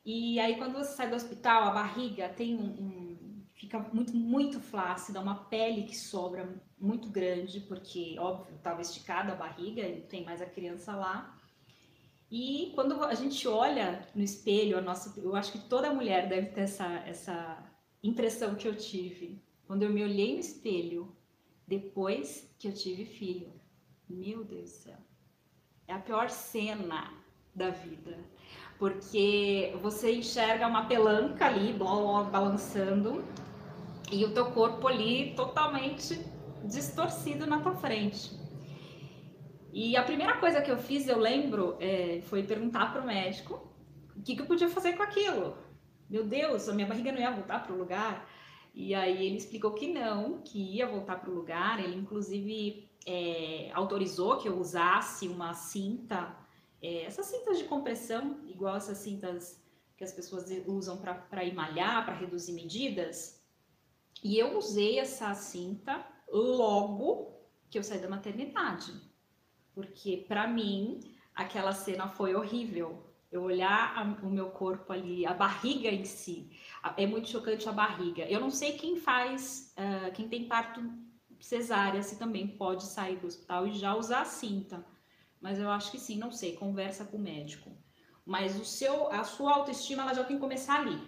e 0.06 0.40
aí 0.40 0.58
quando 0.58 0.74
você 0.74 0.96
sai 0.96 1.10
do 1.10 1.16
hospital, 1.16 1.64
a 1.66 1.72
barriga 1.72 2.30
tem 2.30 2.56
um, 2.56 2.66
um 2.66 3.12
fica 3.54 3.80
muito 3.94 4.16
muito 4.16 4.60
flácida, 4.60 5.20
uma 5.20 5.36
pele 5.46 5.84
que 5.84 5.96
sobra 5.96 6.50
muito 6.80 7.10
grande, 7.10 7.60
porque 7.60 8.16
óbvio, 8.18 8.56
estava 8.56 8.82
esticada 8.82 9.34
a 9.34 9.36
barriga 9.36 9.82
e 9.88 10.02
tem 10.02 10.26
mais 10.26 10.42
a 10.42 10.46
criança 10.48 10.96
lá. 10.96 11.38
E 12.32 12.72
quando 12.74 13.04
a 13.04 13.14
gente 13.14 13.48
olha 13.48 14.08
no 14.16 14.24
espelho, 14.24 14.78
a 14.78 14.82
nossa, 14.82 15.20
eu 15.20 15.36
acho 15.36 15.52
que 15.52 15.60
toda 15.60 15.94
mulher 15.94 16.28
deve 16.30 16.48
ter 16.48 16.62
essa, 16.62 16.88
essa 17.06 17.72
impressão 18.02 18.56
que 18.56 18.68
eu 18.68 18.76
tive. 18.76 19.44
Quando 19.68 19.84
eu 19.84 19.90
me 19.92 20.04
olhei 20.04 20.34
no 20.34 20.40
espelho 20.40 21.16
depois 21.68 22.50
que 22.58 22.68
eu 22.68 22.74
tive 22.74 23.06
filho. 23.06 23.54
Meu 24.10 24.44
Deus 24.44 24.72
do 24.72 24.76
céu. 24.76 25.11
É 25.92 25.94
a 25.94 26.00
pior 26.00 26.30
cena 26.30 27.12
da 27.54 27.70
vida. 27.70 28.18
Porque 28.80 29.78
você 29.82 30.16
enxerga 30.16 30.66
uma 30.66 30.86
pelanca 30.86 31.46
ali, 31.46 31.74
balançando, 31.74 33.26
e 34.10 34.24
o 34.24 34.34
teu 34.34 34.52
corpo 34.52 34.88
ali 34.88 35.34
totalmente 35.36 36.18
distorcido 36.64 37.46
na 37.46 37.60
tua 37.60 37.76
frente. 37.76 38.32
E 39.74 39.98
a 39.98 40.04
primeira 40.04 40.38
coisa 40.38 40.62
que 40.62 40.72
eu 40.72 40.78
fiz, 40.78 41.10
eu 41.10 41.20
lembro, 41.20 41.76
é, 41.82 42.22
foi 42.24 42.42
perguntar 42.44 42.94
para 42.94 43.02
o 43.02 43.06
médico 43.06 43.70
o 44.16 44.22
que, 44.22 44.34
que 44.34 44.42
eu 44.44 44.46
podia 44.46 44.70
fazer 44.70 44.94
com 44.94 45.04
aquilo. 45.04 45.58
Meu 46.10 46.24
Deus, 46.24 46.70
a 46.70 46.74
minha 46.74 46.88
barriga 46.88 47.12
não 47.12 47.20
ia 47.20 47.32
voltar 47.32 47.64
para 47.64 47.74
o 47.74 47.78
lugar. 47.78 48.30
E 48.74 48.96
aí 48.96 49.26
ele 49.26 49.36
explicou 49.36 49.74
que 49.74 49.92
não, 49.92 50.42
que 50.42 50.58
ia 50.58 50.88
voltar 50.88 51.20
para 51.20 51.30
o 51.30 51.36
lugar. 51.36 51.84
Ele 51.84 51.98
inclusive 51.98 52.90
é, 53.06 53.72
autorizou 53.74 54.38
que 54.38 54.48
eu 54.48 54.60
usasse 54.60 55.28
uma 55.28 55.54
cinta, 55.54 56.36
é, 56.82 57.04
essas 57.04 57.26
cintas 57.26 57.58
de 57.58 57.64
compressão, 57.66 58.40
igual 58.48 58.76
essas 58.76 58.98
cintas 59.00 59.62
que 59.98 60.04
as 60.04 60.12
pessoas 60.12 60.46
usam 60.66 60.98
para 60.98 61.46
emalhar, 61.46 62.06
para 62.06 62.16
reduzir 62.16 62.54
medidas. 62.54 63.42
E 64.24 64.38
eu 64.38 64.58
usei 64.58 65.00
essa 65.00 65.34
cinta 65.34 66.06
logo 66.28 67.40
que 67.70 67.78
eu 67.78 67.84
saí 67.84 68.00
da 68.00 68.10
maternidade, 68.10 68.94
porque 69.74 70.26
para 70.28 70.48
mim 70.48 71.00
aquela 71.34 71.74
cena 71.74 72.08
foi 72.08 72.36
horrível. 72.36 73.08
Eu 73.32 73.44
olhar 73.44 73.98
a, 73.98 74.26
o 74.26 74.30
meu 74.30 74.50
corpo 74.50 74.92
ali, 74.92 75.26
a 75.26 75.34
barriga 75.34 75.90
em 75.90 76.04
si, 76.04 76.52
é 76.98 77.06
muito 77.08 77.30
chocante 77.30 77.68
a 77.70 77.72
barriga. 77.72 78.26
Eu 78.26 78.42
não 78.42 78.50
sei 78.50 78.74
quem 78.74 78.98
faz, 78.98 79.74
uh, 79.78 80.12
quem 80.12 80.28
tem 80.28 80.48
parto 80.50 80.82
cesárea, 81.46 82.04
se 82.04 82.18
também 82.18 82.48
pode 82.48 82.84
sair 82.84 83.18
do 83.18 83.28
hospital 83.28 83.68
e 83.68 83.74
já 83.74 83.96
usar 83.96 84.22
a 84.22 84.26
cinta. 84.26 84.86
Mas 85.40 85.60
eu 85.60 85.70
acho 85.70 85.92
que 85.92 86.00
sim, 86.00 86.18
não 86.18 86.32
sei, 86.32 86.56
conversa 86.56 87.06
com 87.06 87.18
o 87.18 87.22
médico. 87.22 87.72
Mas 88.26 88.60
o 88.60 88.66
seu, 88.66 89.12
a 89.12 89.24
sua 89.24 89.54
autoestima, 89.56 90.04
ela 90.04 90.14
já 90.14 90.24
tem 90.24 90.38
que 90.38 90.42
começar 90.42 90.80
ali. 90.80 91.00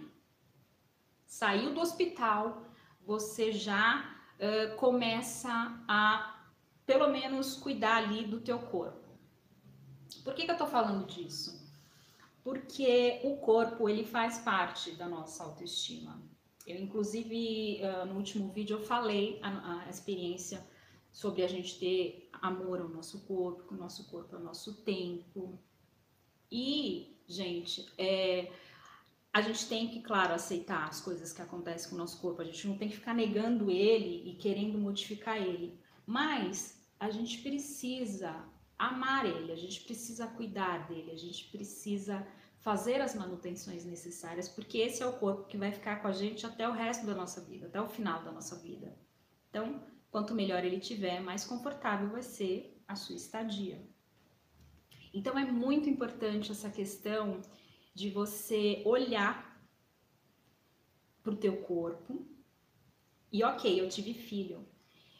Saiu 1.24 1.72
do 1.72 1.80
hospital, 1.80 2.66
você 3.06 3.52
já 3.52 4.16
uh, 4.36 4.76
começa 4.76 5.50
a, 5.88 6.44
pelo 6.84 7.08
menos, 7.08 7.54
cuidar 7.54 7.96
ali 7.96 8.26
do 8.26 8.40
teu 8.40 8.58
corpo. 8.58 9.08
Por 10.24 10.34
que, 10.34 10.44
que 10.44 10.50
eu 10.50 10.56
tô 10.56 10.66
falando 10.66 11.06
disso? 11.06 11.64
porque 12.44 13.22
o 13.24 13.38
corpo 13.38 13.88
ele 13.88 14.04
faz 14.04 14.38
parte 14.38 14.92
da 14.92 15.08
nossa 15.08 15.42
autoestima. 15.42 16.22
Eu 16.66 16.80
inclusive 16.80 17.80
uh, 17.82 18.06
no 18.06 18.16
último 18.16 18.50
vídeo 18.50 18.78
eu 18.78 18.84
falei 18.84 19.38
a, 19.42 19.82
a, 19.82 19.90
experiência 19.90 20.66
sobre 21.12 21.42
a 21.42 21.48
gente 21.48 21.78
ter 21.78 22.28
amor 22.32 22.80
ao 22.80 22.88
nosso 22.88 23.20
corpo, 23.26 23.74
o 23.74 23.76
nosso 23.76 24.08
corpo 24.10 24.34
é 24.34 24.38
o 24.38 24.42
nosso 24.42 24.82
tempo. 24.82 25.58
E, 26.50 27.16
gente, 27.28 27.86
é, 27.98 28.50
a 29.32 29.40
gente 29.40 29.68
tem 29.68 29.88
que, 29.88 30.00
claro, 30.00 30.32
aceitar 30.32 30.88
as 30.88 31.00
coisas 31.00 31.32
que 31.32 31.42
acontecem 31.42 31.90
com 31.90 31.96
o 31.96 31.98
nosso 31.98 32.20
corpo. 32.20 32.40
A 32.40 32.44
gente 32.44 32.66
não 32.66 32.78
tem 32.78 32.88
que 32.88 32.96
ficar 32.96 33.14
negando 33.14 33.70
ele 33.70 34.28
e 34.28 34.34
querendo 34.34 34.78
modificar 34.78 35.36
ele. 35.36 35.78
Mas 36.06 36.88
a 36.98 37.10
gente 37.10 37.38
precisa 37.42 38.44
amar 38.78 39.26
ele, 39.26 39.52
a 39.52 39.56
gente 39.56 39.82
precisa 39.82 40.26
cuidar 40.26 40.88
dele, 40.88 41.10
a 41.10 41.16
gente 41.16 41.46
precisa 41.46 42.26
fazer 42.64 43.02
as 43.02 43.14
manutenções 43.14 43.84
necessárias, 43.84 44.48
porque 44.48 44.78
esse 44.78 45.02
é 45.02 45.06
o 45.06 45.18
corpo 45.18 45.44
que 45.44 45.58
vai 45.58 45.70
ficar 45.70 46.00
com 46.00 46.08
a 46.08 46.12
gente 46.12 46.46
até 46.46 46.66
o 46.66 46.72
resto 46.72 47.04
da 47.04 47.14
nossa 47.14 47.42
vida, 47.42 47.66
até 47.66 47.78
o 47.78 47.86
final 47.86 48.24
da 48.24 48.32
nossa 48.32 48.56
vida. 48.56 48.98
Então, 49.50 49.84
quanto 50.10 50.34
melhor 50.34 50.64
ele 50.64 50.80
tiver, 50.80 51.20
mais 51.20 51.44
confortável 51.44 52.08
vai 52.08 52.22
ser 52.22 52.82
a 52.88 52.96
sua 52.96 53.16
estadia. 53.16 53.86
Então, 55.12 55.38
é 55.38 55.44
muito 55.44 55.90
importante 55.90 56.52
essa 56.52 56.70
questão 56.70 57.42
de 57.94 58.08
você 58.08 58.82
olhar 58.86 59.62
para 61.22 61.34
o 61.34 61.36
teu 61.36 61.58
corpo 61.64 62.26
e, 63.30 63.44
ok, 63.44 63.78
eu 63.78 63.90
tive 63.90 64.14
filho. 64.14 64.66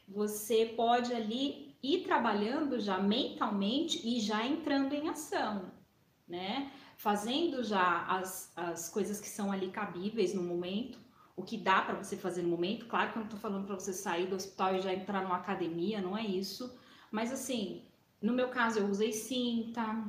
Você 0.09 0.73
pode 0.75 1.13
ali 1.13 1.77
ir 1.83 2.05
trabalhando 2.05 2.81
já 2.81 2.99
mentalmente 2.99 4.01
e 4.03 4.19
já 4.19 4.47
entrando 4.47 4.95
em 4.95 5.11
ação, 5.11 5.71
né? 6.27 6.73
Fazendo 6.97 7.63
já 7.63 8.07
as, 8.07 8.53
as 8.57 8.89
coisas 8.89 9.21
que 9.21 9.29
são 9.29 9.51
ali 9.53 9.71
cabíveis 9.71 10.35
no 10.35 10.43
momento, 10.43 10.99
o 11.37 11.43
que 11.43 11.57
dá 11.57 11.83
para 11.83 11.95
você 11.95 12.17
fazer 12.17 12.43
no 12.43 12.49
momento. 12.49 12.87
Claro 12.87 13.11
que 13.11 13.19
eu 13.19 13.21
não 13.21 13.27
estou 13.27 13.41
falando 13.41 13.67
para 13.67 13.75
você 13.75 13.93
sair 13.93 14.27
do 14.27 14.37
hospital 14.37 14.77
e 14.77 14.81
já 14.81 14.95
entrar 14.95 15.23
numa 15.23 15.37
academia, 15.37 16.01
não 16.01 16.17
é 16.17 16.25
isso. 16.25 16.79
Mas 17.11 17.33
assim, 17.33 17.85
no 18.21 18.33
meu 18.33 18.49
caso 18.49 18.79
eu 18.79 18.87
usei 18.87 19.13
cinta, 19.13 20.05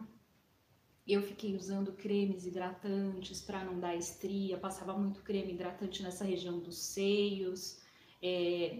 eu 1.07 1.21
fiquei 1.21 1.55
usando 1.55 1.93
cremes 1.93 2.45
hidratantes 2.45 3.41
para 3.41 3.63
não 3.63 3.79
dar 3.79 3.95
estria, 3.95 4.57
passava 4.57 4.97
muito 4.97 5.21
creme 5.21 5.53
hidratante 5.53 6.01
nessa 6.01 6.23
região 6.23 6.59
dos 6.59 6.77
seios. 6.77 7.79
É, 8.21 8.79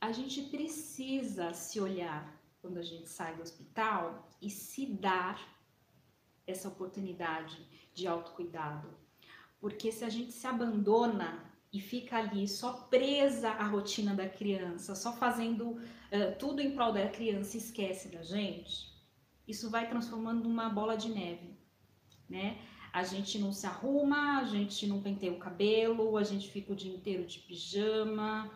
a 0.00 0.12
gente 0.12 0.42
precisa 0.42 1.52
se 1.52 1.80
olhar 1.80 2.34
quando 2.62 2.78
a 2.78 2.82
gente 2.82 3.08
sai 3.08 3.34
do 3.36 3.42
hospital 3.42 4.28
e 4.40 4.48
se 4.48 4.86
dar 4.86 5.55
essa 6.46 6.68
oportunidade 6.68 7.58
de 7.92 8.06
autocuidado. 8.06 8.88
Porque 9.60 9.90
se 9.90 10.04
a 10.04 10.08
gente 10.08 10.32
se 10.32 10.46
abandona 10.46 11.44
e 11.72 11.80
fica 11.80 12.16
ali 12.16 12.46
só 12.46 12.72
presa 12.72 13.50
à 13.50 13.66
rotina 13.66 14.14
da 14.14 14.28
criança, 14.28 14.94
só 14.94 15.12
fazendo 15.12 15.72
uh, 15.72 16.38
tudo 16.38 16.60
em 16.60 16.74
prol 16.74 16.92
da 16.92 17.08
criança 17.08 17.56
e 17.56 17.60
esquece 17.60 18.08
da 18.08 18.22
gente, 18.22 18.94
isso 19.46 19.70
vai 19.70 19.88
transformando 19.88 20.48
numa 20.48 20.68
bola 20.68 20.96
de 20.96 21.08
neve, 21.08 21.56
né? 22.28 22.58
A 22.92 23.04
gente 23.04 23.38
não 23.38 23.52
se 23.52 23.66
arruma, 23.66 24.38
a 24.38 24.44
gente 24.44 24.86
não 24.86 25.02
penteia 25.02 25.32
o 25.32 25.38
cabelo, 25.38 26.16
a 26.16 26.22
gente 26.22 26.50
fica 26.50 26.72
o 26.72 26.76
dia 26.76 26.94
inteiro 26.94 27.26
de 27.26 27.38
pijama, 27.40 28.50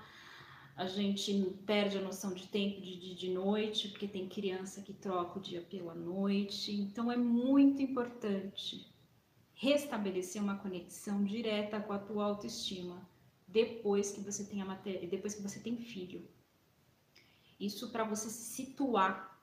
a 0.77 0.87
gente 0.87 1.33
perde 1.67 1.99
a 1.99 2.01
noção 2.01 2.33
de 2.33 2.47
tempo 2.47 2.81
de 2.81 3.15
de 3.15 3.31
noite, 3.31 3.89
porque 3.89 4.09
tem 4.09 4.29
criança 4.29 4.81
que 4.81 4.95
troca 4.95 5.39
o 5.39 5.43
dia 5.43 5.61
pela 5.61 5.95
noite. 5.95 6.73
Então 6.73 7.13
é 7.13 7.17
muito 7.17 7.83
importante 7.83 8.87
restabelecer 9.53 10.43
uma 10.43 10.57
conexão 10.57 11.23
direta 11.23 11.79
com 11.81 11.93
a 11.93 11.99
tua 11.99 12.25
autoestima 12.25 13.07
depois 13.47 14.11
que 14.11 14.21
você 14.21 14.45
tem 14.45 14.63
a 14.63 14.65
matéria, 14.65 15.09
depois 15.09 15.35
que 15.35 15.43
você 15.43 15.61
tem 15.61 15.77
filho. 15.77 16.27
Isso 17.59 17.91
para 17.91 18.05
você 18.05 18.31
se 18.31 18.55
situar, 18.55 19.39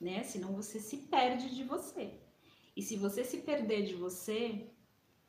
né? 0.00 0.24
Senão 0.24 0.54
você 0.54 0.80
se 0.80 0.96
perde 0.96 1.54
de 1.54 1.62
você. 1.62 2.18
E 2.74 2.82
se 2.82 2.96
você 2.96 3.24
se 3.24 3.38
perder 3.38 3.84
de 3.86 3.94
você, 3.94 4.70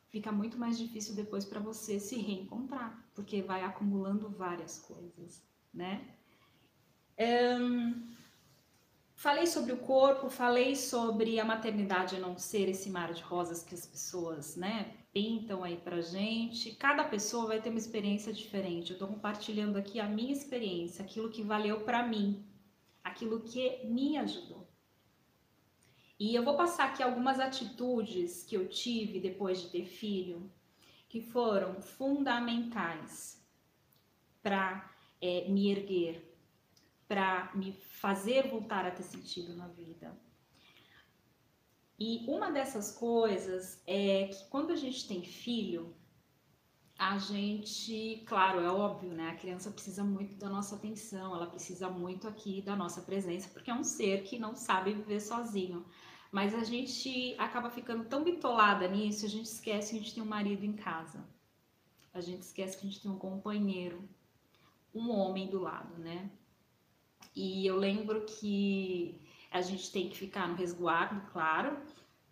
fica 0.09 0.31
muito 0.31 0.57
mais 0.57 0.77
difícil 0.77 1.15
depois 1.15 1.45
para 1.45 1.59
você 1.59 1.99
se 1.99 2.17
reencontrar, 2.17 3.09
porque 3.13 3.41
vai 3.41 3.63
acumulando 3.63 4.29
várias 4.29 4.79
coisas, 4.79 5.43
né? 5.73 6.15
Um, 7.19 8.09
falei 9.15 9.45
sobre 9.45 9.73
o 9.73 9.77
corpo, 9.77 10.29
falei 10.29 10.75
sobre 10.75 11.39
a 11.39 11.45
maternidade 11.45 12.19
não 12.19 12.37
ser 12.37 12.69
esse 12.69 12.89
mar 12.89 13.13
de 13.13 13.21
rosas 13.21 13.61
que 13.61 13.75
as 13.75 13.85
pessoas, 13.85 14.55
né, 14.55 14.95
pintam 15.11 15.63
aí 15.63 15.77
pra 15.77 16.01
gente. 16.01 16.75
Cada 16.75 17.03
pessoa 17.03 17.47
vai 17.47 17.61
ter 17.61 17.69
uma 17.69 17.79
experiência 17.79 18.31
diferente. 18.31 18.93
Eu 18.93 18.99
tô 18.99 19.07
compartilhando 19.07 19.77
aqui 19.77 19.99
a 19.99 20.07
minha 20.07 20.31
experiência, 20.31 21.03
aquilo 21.03 21.29
que 21.29 21.43
valeu 21.43 21.81
para 21.81 22.07
mim, 22.07 22.45
aquilo 23.03 23.41
que 23.41 23.85
me 23.85 24.17
ajudou. 24.17 24.68
E 26.19 26.35
eu 26.35 26.43
vou 26.43 26.57
passar 26.57 26.89
aqui 26.89 27.01
algumas 27.01 27.39
atitudes 27.39 28.43
que 28.43 28.55
eu 28.55 28.67
tive 28.67 29.21
depois 29.21 29.61
de 29.61 29.69
ter 29.69 29.85
filho, 29.85 30.51
que 31.07 31.21
foram 31.21 31.81
fundamentais 31.81 33.41
para 34.43 34.93
é, 35.21 35.47
me 35.47 35.71
erguer, 35.71 36.37
para 37.07 37.51
me 37.55 37.71
fazer 37.71 38.49
voltar 38.49 38.85
a 38.85 38.91
ter 38.91 39.03
sentido 39.03 39.55
na 39.55 39.67
vida. 39.69 40.15
E 41.97 42.25
uma 42.27 42.51
dessas 42.51 42.91
coisas 42.91 43.81
é 43.87 44.27
que 44.27 44.45
quando 44.49 44.71
a 44.71 44.75
gente 44.75 45.07
tem 45.07 45.23
filho, 45.23 45.95
a 46.97 47.17
gente, 47.17 48.23
claro, 48.27 48.59
é 48.59 48.69
óbvio, 48.69 49.13
né? 49.13 49.29
A 49.29 49.35
criança 49.35 49.71
precisa 49.71 50.03
muito 50.03 50.35
da 50.35 50.49
nossa 50.49 50.75
atenção, 50.75 51.33
ela 51.33 51.47
precisa 51.47 51.89
muito 51.89 52.27
aqui 52.27 52.61
da 52.61 52.75
nossa 52.75 53.01
presença, 53.01 53.49
porque 53.49 53.71
é 53.71 53.73
um 53.73 53.85
ser 53.85 54.23
que 54.23 54.37
não 54.37 54.53
sabe 54.53 54.93
viver 54.93 55.21
sozinho. 55.21 55.85
Mas 56.31 56.53
a 56.53 56.63
gente 56.63 57.35
acaba 57.37 57.69
ficando 57.69 58.05
tão 58.05 58.23
bitolada 58.23 58.87
nisso, 58.87 59.25
a 59.25 59.29
gente 59.29 59.45
esquece 59.45 59.91
que 59.91 59.97
a 59.97 59.99
gente 59.99 60.13
tem 60.13 60.23
um 60.23 60.27
marido 60.27 60.63
em 60.63 60.73
casa. 60.73 61.23
A 62.13 62.21
gente 62.21 62.41
esquece 62.41 62.77
que 62.77 62.85
a 62.85 62.89
gente 62.89 63.01
tem 63.01 63.09
um 63.09 63.17
companheiro, 63.17 64.07
um 64.93 65.09
homem 65.09 65.47
do 65.47 65.59
lado, 65.59 65.97
né? 65.97 66.29
E 67.35 67.65
eu 67.65 67.77
lembro 67.77 68.25
que 68.25 69.19
a 69.51 69.61
gente 69.61 69.91
tem 69.91 70.09
que 70.09 70.17
ficar 70.17 70.47
no 70.47 70.55
resguardo, 70.55 71.21
claro, 71.31 71.77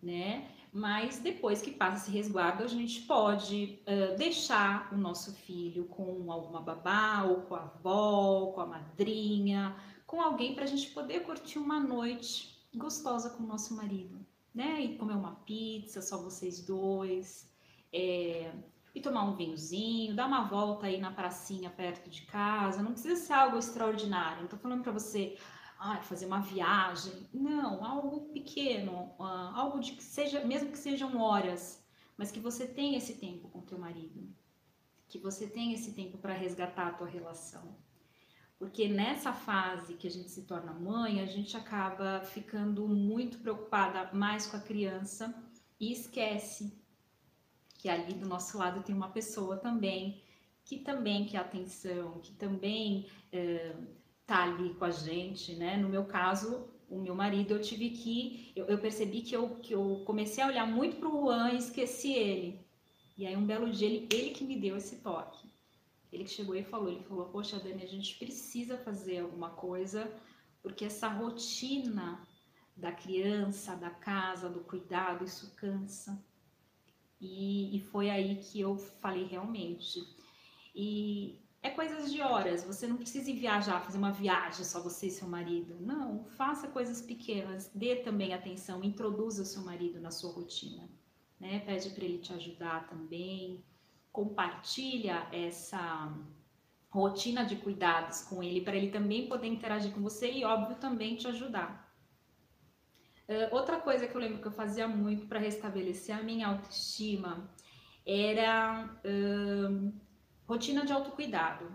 né? 0.02 0.48
Mas 0.72 1.18
depois 1.18 1.62
que 1.62 1.70
passa 1.70 2.04
esse 2.04 2.16
resguardo, 2.16 2.62
a 2.62 2.68
gente 2.68 3.00
pode 3.02 3.80
uh, 3.86 4.16
deixar 4.16 4.92
o 4.92 4.96
nosso 4.96 5.32
filho 5.32 5.86
com 5.86 6.30
alguma 6.30 6.60
babá, 6.60 7.24
ou 7.24 7.42
com 7.42 7.54
a 7.54 7.62
avó, 7.62 8.40
ou 8.40 8.52
com 8.52 8.60
a 8.60 8.66
madrinha, 8.66 9.74
com 10.06 10.20
alguém 10.20 10.54
para 10.54 10.64
a 10.64 10.68
gente 10.68 10.90
poder 10.90 11.20
curtir 11.20 11.58
uma 11.58 11.80
noite 11.80 12.57
gostosa 12.74 13.30
com 13.30 13.42
o 13.42 13.46
nosso 13.46 13.74
marido, 13.74 14.24
né? 14.54 14.80
E 14.80 14.98
comer 14.98 15.14
uma 15.14 15.36
pizza, 15.36 16.02
só 16.02 16.22
vocês 16.22 16.64
dois, 16.64 17.50
é, 17.92 18.52
e 18.94 19.00
tomar 19.00 19.24
um 19.24 19.36
vinhozinho, 19.36 20.14
dar 20.14 20.26
uma 20.26 20.48
volta 20.48 20.86
aí 20.86 21.00
na 21.00 21.10
pracinha 21.10 21.70
perto 21.70 22.10
de 22.10 22.22
casa. 22.22 22.82
Não 22.82 22.92
precisa 22.92 23.16
ser 23.16 23.32
algo 23.32 23.58
extraordinário. 23.58 24.42
Não 24.42 24.48
tô 24.48 24.56
falando 24.56 24.82
para 24.82 24.92
você 24.92 25.38
ah, 25.78 26.00
fazer 26.02 26.26
uma 26.26 26.40
viagem. 26.40 27.28
Não, 27.32 27.84
algo 27.84 28.32
pequeno, 28.32 29.14
uh, 29.18 29.54
algo 29.54 29.80
de 29.80 29.92
que 29.92 30.02
seja, 30.02 30.44
mesmo 30.44 30.72
que 30.72 30.78
sejam 30.78 31.16
horas, 31.20 31.84
mas 32.16 32.30
que 32.32 32.40
você 32.40 32.66
tenha 32.66 32.98
esse 32.98 33.14
tempo 33.14 33.48
com 33.48 33.60
teu 33.60 33.78
marido, 33.78 34.28
que 35.08 35.18
você 35.18 35.46
tenha 35.46 35.74
esse 35.74 35.92
tempo 35.92 36.18
para 36.18 36.32
resgatar 36.32 36.88
a 36.88 36.94
tua 36.94 37.06
relação. 37.06 37.76
Porque 38.58 38.88
nessa 38.88 39.32
fase 39.32 39.94
que 39.94 40.08
a 40.08 40.10
gente 40.10 40.30
se 40.30 40.42
torna 40.42 40.72
mãe, 40.72 41.20
a 41.20 41.26
gente 41.26 41.56
acaba 41.56 42.20
ficando 42.22 42.88
muito 42.88 43.38
preocupada 43.38 44.10
mais 44.12 44.46
com 44.46 44.56
a 44.56 44.60
criança 44.60 45.32
e 45.78 45.92
esquece 45.92 46.76
que 47.74 47.88
ali 47.88 48.14
do 48.14 48.26
nosso 48.26 48.58
lado 48.58 48.82
tem 48.82 48.94
uma 48.94 49.10
pessoa 49.10 49.56
também 49.56 50.20
que 50.68 50.76
também 50.76 51.24
quer 51.24 51.38
atenção, 51.38 52.20
que 52.20 52.32
também 52.32 53.06
é, 53.32 53.74
tá 54.26 54.42
ali 54.44 54.74
com 54.74 54.84
a 54.84 54.90
gente, 54.90 55.54
né? 55.54 55.78
No 55.78 55.88
meu 55.88 56.04
caso, 56.04 56.68
o 56.90 56.98
meu 57.00 57.14
marido, 57.14 57.54
eu 57.54 57.60
tive 57.62 57.88
que, 57.88 58.52
eu, 58.54 58.66
eu 58.66 58.76
percebi 58.76 59.22
que 59.22 59.34
eu, 59.34 59.56
que 59.60 59.74
eu 59.74 60.02
comecei 60.04 60.44
a 60.44 60.46
olhar 60.46 60.66
muito 60.66 60.96
para 60.96 61.08
o 61.08 61.22
Juan 61.22 61.52
e 61.52 61.56
esqueci 61.56 62.12
ele. 62.12 62.60
E 63.16 63.26
aí 63.26 63.34
um 63.34 63.46
belo 63.46 63.70
dia 63.70 63.88
ele, 63.88 64.06
ele 64.12 64.30
que 64.30 64.44
me 64.44 64.60
deu 64.60 64.76
esse 64.76 64.96
toque. 64.96 65.47
Ele 66.12 66.24
que 66.24 66.30
chegou 66.30 66.54
e 66.54 66.64
falou, 66.64 66.88
ele 66.88 67.04
falou, 67.04 67.26
poxa, 67.26 67.58
Dani, 67.58 67.82
a 67.82 67.88
gente 67.88 68.18
precisa 68.18 68.78
fazer 68.78 69.18
alguma 69.18 69.50
coisa, 69.50 70.10
porque 70.62 70.84
essa 70.84 71.08
rotina 71.08 72.26
da 72.76 72.92
criança, 72.92 73.74
da 73.76 73.90
casa, 73.90 74.48
do 74.48 74.60
cuidado, 74.60 75.24
isso 75.24 75.54
cansa. 75.56 76.22
E, 77.20 77.76
e 77.76 77.80
foi 77.80 78.08
aí 78.08 78.36
que 78.36 78.60
eu 78.60 78.78
falei 78.78 79.24
realmente. 79.24 80.00
E 80.74 81.38
é 81.60 81.70
coisas 81.70 82.12
de 82.12 82.20
horas, 82.22 82.64
você 82.64 82.86
não 82.86 82.96
precisa 82.96 83.30
ir 83.30 83.34
viajar, 83.34 83.80
fazer 83.80 83.98
uma 83.98 84.12
viagem 84.12 84.64
só 84.64 84.80
você 84.80 85.08
e 85.08 85.10
seu 85.10 85.28
marido. 85.28 85.76
Não, 85.80 86.24
faça 86.24 86.68
coisas 86.68 87.02
pequenas, 87.02 87.70
dê 87.74 87.96
também 87.96 88.32
atenção, 88.32 88.82
introduza 88.84 89.42
o 89.42 89.46
seu 89.46 89.62
marido 89.62 90.00
na 90.00 90.12
sua 90.12 90.32
rotina. 90.32 90.88
Né? 91.38 91.58
Pede 91.60 91.90
para 91.90 92.04
ele 92.04 92.18
te 92.18 92.32
ajudar 92.32 92.88
também 92.88 93.64
compartilha 94.12 95.26
essa 95.32 96.12
rotina 96.90 97.44
de 97.44 97.56
cuidados 97.56 98.22
com 98.22 98.42
ele, 98.42 98.62
para 98.62 98.76
ele 98.76 98.90
também 98.90 99.28
poder 99.28 99.46
interagir 99.46 99.92
com 99.92 100.00
você 100.00 100.30
e, 100.32 100.44
óbvio, 100.44 100.76
também 100.76 101.16
te 101.16 101.26
ajudar. 101.28 101.86
Uh, 103.28 103.54
outra 103.54 103.78
coisa 103.78 104.06
que 104.06 104.14
eu 104.14 104.20
lembro 104.20 104.40
que 104.40 104.48
eu 104.48 104.52
fazia 104.52 104.88
muito 104.88 105.26
para 105.26 105.38
restabelecer 105.38 106.16
a 106.16 106.22
minha 106.22 106.48
autoestima 106.48 107.48
era 108.06 108.88
uh, 109.04 109.92
rotina 110.46 110.86
de 110.86 110.92
autocuidado. 110.92 111.70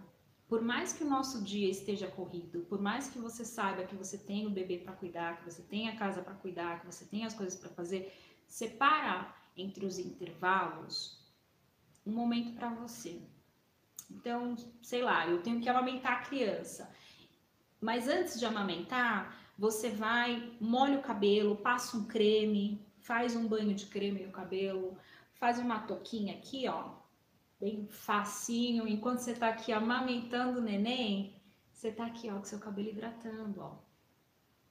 Por 0.48 0.62
mais 0.62 0.94
que 0.94 1.04
o 1.04 1.10
nosso 1.10 1.44
dia 1.44 1.70
esteja 1.70 2.08
corrido, 2.08 2.62
por 2.62 2.82
mais 2.82 3.08
que 3.08 3.20
você 3.20 3.46
saiba 3.46 3.84
que 3.84 3.96
você 3.96 4.18
tem 4.18 4.48
o 4.48 4.50
bebê 4.50 4.80
para 4.80 4.94
cuidar, 4.94 5.38
que 5.38 5.46
você 5.46 5.62
tem 5.62 5.90
a 5.90 5.96
casa 5.96 6.22
para 6.22 6.34
cuidar, 6.34 6.82
que 6.82 6.88
você 6.88 7.06
tem 7.06 7.24
as 7.24 7.34
coisas 7.34 7.58
para 7.58 7.70
fazer, 7.70 8.12
separa 8.48 9.34
entre 9.56 9.86
os 9.86 10.00
intervalos 10.00 11.23
um 12.06 12.12
momento 12.12 12.54
para 12.54 12.70
você. 12.70 13.22
Então, 14.10 14.56
sei 14.82 15.02
lá, 15.02 15.28
eu 15.28 15.42
tenho 15.42 15.62
que 15.62 15.70
amamentar 15.70 16.14
a 16.14 16.26
criança. 16.26 16.90
Mas 17.82 18.08
antes 18.08 18.40
de 18.40 18.46
amamentar, 18.46 19.38
você 19.58 19.90
vai, 19.90 20.54
molha 20.60 21.00
o 21.00 21.02
cabelo, 21.02 21.56
passa 21.56 21.98
um 21.98 22.06
creme, 22.06 22.86
faz 23.00 23.36
um 23.36 23.48
banho 23.48 23.74
de 23.74 23.86
creme 23.88 24.26
no 24.26 24.32
cabelo, 24.32 24.98
faz 25.34 25.60
uma 25.60 25.80
toquinha 25.80 26.36
aqui, 26.36 26.68
ó, 26.68 26.92
bem 27.60 27.88
facinho. 27.90 28.88
Enquanto 28.88 29.20
você 29.20 29.34
tá 29.34 29.50
aqui 29.50 29.72
amamentando 29.72 30.60
o 30.60 30.64
neném, 30.64 31.36
você 31.72 31.92
tá 31.92 32.06
aqui, 32.06 32.30
ó, 32.30 32.38
com 32.38 32.46
seu 32.46 32.60
cabelo 32.60 32.90
hidratando, 32.90 33.62
ó. 33.62 33.76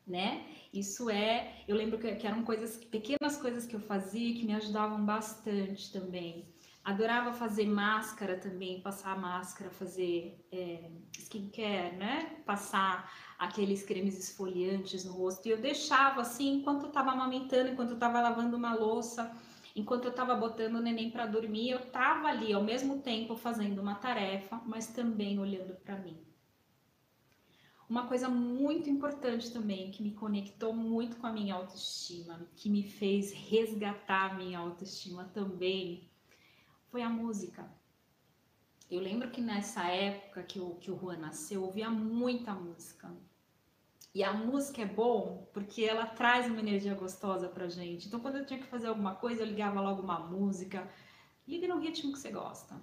Né? 0.07 0.47
Isso 0.73 1.09
é, 1.09 1.63
eu 1.69 1.77
lembro 1.77 1.99
que, 1.99 2.17
que 2.17 2.27
eram 2.27 2.43
coisas, 2.43 2.77
pequenas 2.77 3.37
coisas 3.37 3.67
que 3.67 3.77
eu 3.77 3.81
fazia 3.81 4.35
que 4.35 4.45
me 4.45 4.55
ajudavam 4.55 5.05
bastante 5.05 5.93
também. 5.93 6.49
Adorava 6.85 7.33
fazer 7.33 7.67
máscara 7.67 8.37
também, 8.37 8.81
passar 8.81 9.17
máscara, 9.17 9.71
fazer 9.71 10.45
é, 10.51 10.91
skincare, 11.17 11.97
né? 11.97 12.43
Passar 12.45 13.09
aqueles 13.39 13.85
cremes 13.85 14.19
esfoliantes 14.19 15.05
no 15.05 15.13
rosto. 15.13 15.47
E 15.47 15.53
eu 15.53 15.61
deixava 15.61 16.23
assim, 16.23 16.55
enquanto 16.55 16.83
eu 16.83 16.89
estava 16.89 17.13
amamentando, 17.13 17.71
enquanto 17.71 17.91
eu 17.91 17.95
estava 17.95 18.21
lavando 18.21 18.57
uma 18.57 18.75
louça, 18.75 19.33
enquanto 19.77 20.07
eu 20.07 20.11
estava 20.11 20.35
botando 20.35 20.75
o 20.75 20.81
neném 20.81 21.09
para 21.09 21.25
dormir, 21.25 21.71
eu 21.71 21.79
estava 21.79 22.27
ali 22.27 22.53
ao 22.53 22.65
mesmo 22.65 23.01
tempo 23.01 23.37
fazendo 23.37 23.81
uma 23.81 23.95
tarefa, 23.95 24.61
mas 24.67 24.89
também 24.89 25.39
olhando 25.39 25.77
para 25.77 25.97
mim. 25.97 26.21
Uma 27.89 28.07
coisa 28.09 28.29
muito 28.29 28.89
importante 28.89 29.53
também, 29.53 29.91
que 29.91 30.03
me 30.03 30.13
conectou 30.13 30.73
muito 30.73 31.17
com 31.19 31.27
a 31.27 31.33
minha 31.33 31.55
autoestima, 31.55 32.49
que 32.57 32.71
me 32.71 32.83
fez 32.83 33.33
resgatar 33.33 34.33
a 34.33 34.35
minha 34.35 34.59
autoestima 34.59 35.25
também, 35.25 36.11
foi 36.93 37.01
a 37.01 37.09
música. 37.09 37.67
Eu 38.91 39.01
lembro 39.01 39.31
que 39.31 39.41
nessa 39.41 39.89
época 39.89 40.43
que 40.43 40.61
o, 40.61 40.75
que 40.75 40.91
o 40.91 40.99
Juan 40.99 41.17
nasceu, 41.17 41.63
eu 41.63 41.67
ouvia 41.67 41.89
muita 41.89 42.53
música. 42.53 43.11
E 44.15 44.23
a 44.23 44.35
música 44.35 44.83
é 44.83 44.87
bom 44.87 45.49
porque 45.55 45.83
ela 45.85 46.05
traz 46.05 46.47
uma 46.47 46.61
energia 46.61 46.95
gostosa 46.95 47.49
pra 47.49 47.67
gente. 47.67 48.07
Então, 48.07 48.21
quando 48.21 48.37
eu 48.37 48.45
tinha 48.45 48.61
que 48.61 48.67
fazer 48.67 48.89
alguma 48.89 49.15
coisa, 49.15 49.41
eu 49.41 49.47
ligava 49.47 49.81
logo 49.81 50.03
uma 50.03 50.19
música. 50.19 50.87
Liga 51.49 51.67
no 51.67 51.81
ritmo 51.81 52.13
que 52.13 52.19
você 52.19 52.31
gosta. 52.31 52.79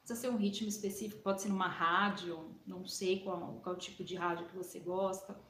Precisa 0.00 0.20
ser 0.22 0.28
um 0.28 0.36
ritmo 0.36 0.68
específico, 0.68 1.22
pode 1.22 1.40
ser 1.40 1.50
numa 1.50 1.68
rádio, 1.68 2.52
não 2.66 2.84
sei 2.84 3.20
qual, 3.20 3.60
qual 3.62 3.76
tipo 3.76 4.02
de 4.02 4.16
rádio 4.16 4.48
que 4.48 4.56
você 4.56 4.80
gosta. 4.80 5.40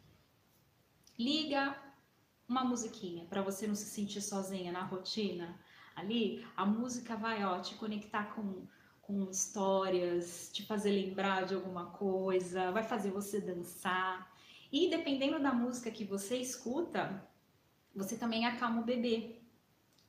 Liga 1.18 1.74
uma 2.46 2.62
musiquinha 2.62 3.24
para 3.24 3.40
você 3.40 3.66
não 3.66 3.74
se 3.74 3.86
sentir 3.86 4.20
sozinha 4.20 4.70
na 4.70 4.84
rotina. 4.84 5.58
Ali, 6.00 6.46
a 6.56 6.64
música 6.64 7.14
vai 7.14 7.44
ó, 7.44 7.60
te 7.60 7.74
conectar 7.74 8.34
com, 8.34 8.66
com 9.02 9.30
histórias, 9.30 10.50
te 10.52 10.64
fazer 10.64 10.90
lembrar 10.90 11.44
de 11.44 11.54
alguma 11.54 11.86
coisa, 11.90 12.72
vai 12.72 12.82
fazer 12.82 13.10
você 13.10 13.40
dançar. 13.40 14.32
E 14.72 14.88
dependendo 14.88 15.38
da 15.38 15.52
música 15.52 15.90
que 15.90 16.04
você 16.04 16.36
escuta, 16.38 17.22
você 17.94 18.16
também 18.16 18.46
acalma 18.46 18.80
o 18.80 18.84
bebê, 18.84 19.42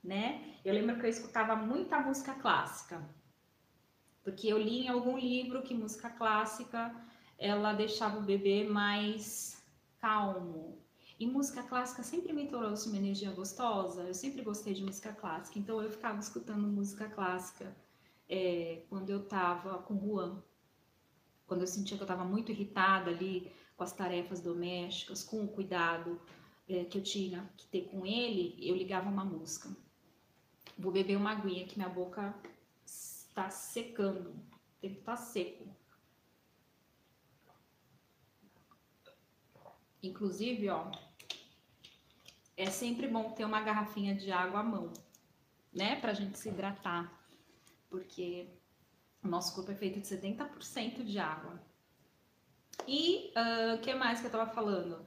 né? 0.02 0.56
Eu 0.64 0.72
lembro 0.72 0.98
que 0.98 1.04
eu 1.04 1.10
escutava 1.10 1.54
muita 1.54 2.00
música 2.00 2.34
clássica, 2.34 3.06
porque 4.24 4.48
eu 4.48 4.56
li 4.56 4.86
em 4.86 4.88
algum 4.88 5.18
livro 5.18 5.62
que 5.62 5.74
música 5.74 6.08
clássica 6.08 6.94
ela 7.38 7.72
deixava 7.72 8.18
o 8.18 8.22
bebê 8.22 8.64
mais 8.64 9.62
calmo. 9.98 10.81
E 11.22 11.26
música 11.28 11.62
clássica 11.62 12.02
sempre 12.02 12.32
me 12.32 12.48
trouxe 12.48 12.88
uma 12.88 12.96
energia 12.96 13.30
gostosa. 13.30 14.02
Eu 14.02 14.12
sempre 14.12 14.42
gostei 14.42 14.74
de 14.74 14.82
música 14.82 15.12
clássica, 15.12 15.56
então 15.56 15.80
eu 15.80 15.88
ficava 15.88 16.18
escutando 16.18 16.66
música 16.66 17.08
clássica 17.08 17.76
é, 18.28 18.82
quando 18.88 19.10
eu 19.10 19.24
tava 19.24 19.78
com 19.84 19.94
o 19.94 20.00
Juan. 20.00 20.42
Quando 21.46 21.60
eu 21.60 21.68
sentia 21.68 21.96
que 21.96 22.02
eu 22.02 22.06
estava 22.06 22.24
muito 22.24 22.50
irritada 22.50 23.08
ali 23.08 23.52
com 23.76 23.84
as 23.84 23.92
tarefas 23.92 24.40
domésticas, 24.40 25.22
com 25.22 25.44
o 25.44 25.46
cuidado 25.46 26.20
é, 26.68 26.84
que 26.86 26.98
eu 26.98 27.02
tinha 27.04 27.48
que 27.56 27.68
ter 27.68 27.82
com 27.82 28.04
ele, 28.04 28.56
eu 28.60 28.74
ligava 28.74 29.08
uma 29.08 29.24
música. 29.24 29.70
Vou 30.76 30.90
beber 30.90 31.16
uma 31.16 31.30
aguinha 31.30 31.64
que 31.68 31.76
minha 31.78 31.88
boca 31.88 32.34
está 32.84 33.48
secando, 33.48 34.30
o 34.30 34.80
tempo 34.80 34.98
está 34.98 35.14
seco. 35.14 35.68
Inclusive, 40.02 40.68
ó, 40.68 40.90
é 42.62 42.70
sempre 42.70 43.08
bom 43.08 43.30
ter 43.30 43.44
uma 43.44 43.60
garrafinha 43.60 44.14
de 44.14 44.30
água 44.30 44.60
à 44.60 44.62
mão, 44.62 44.92
né, 45.72 45.96
pra 46.00 46.14
gente 46.14 46.38
se 46.38 46.48
hidratar, 46.48 47.12
porque 47.90 48.48
o 49.22 49.28
nosso 49.28 49.54
corpo 49.54 49.70
é 49.70 49.74
feito 49.74 50.00
de 50.00 50.06
70% 50.06 51.04
de 51.04 51.18
água. 51.18 51.60
E 52.86 53.32
o 53.36 53.74
uh, 53.74 53.78
que 53.80 53.94
mais 53.94 54.20
que 54.20 54.26
eu 54.26 54.30
tava 54.30 54.50
falando? 54.50 55.06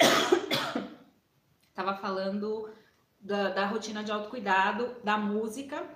tava 1.74 1.96
falando 1.96 2.72
da, 3.20 3.50
da, 3.50 3.66
rotina 3.66 4.02
de 4.02 4.10
autocuidado, 4.10 4.96
da 5.04 5.16
música, 5.16 5.86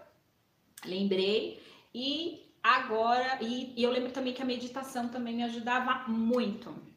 lembrei. 0.85 1.63
E 1.93 2.53
agora, 2.63 3.39
e, 3.43 3.75
e 3.79 3.83
eu 3.83 3.91
lembro 3.91 4.13
também 4.13 4.35
que 4.35 4.43
a 4.43 4.47
meditação 4.47 5.09
também 5.09 5.35
me 5.35 5.43
ajudava 5.43 6.09
muito. 6.09 6.94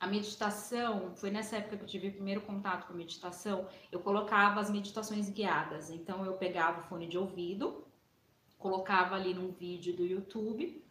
A 0.00 0.06
meditação, 0.06 1.14
foi 1.16 1.30
nessa 1.30 1.56
época 1.56 1.76
que 1.76 1.82
eu 1.82 1.88
tive 1.88 2.08
o 2.08 2.12
primeiro 2.12 2.40
contato 2.42 2.86
com 2.86 2.94
meditação, 2.94 3.66
eu 3.90 3.98
colocava 3.98 4.60
as 4.60 4.70
meditações 4.70 5.28
guiadas. 5.28 5.90
Então 5.90 6.24
eu 6.24 6.34
pegava 6.34 6.80
o 6.80 6.84
fone 6.84 7.08
de 7.08 7.18
ouvido, 7.18 7.84
colocava 8.56 9.16
ali 9.16 9.34
num 9.34 9.50
vídeo 9.50 9.96
do 9.96 10.06
YouTube 10.06 10.84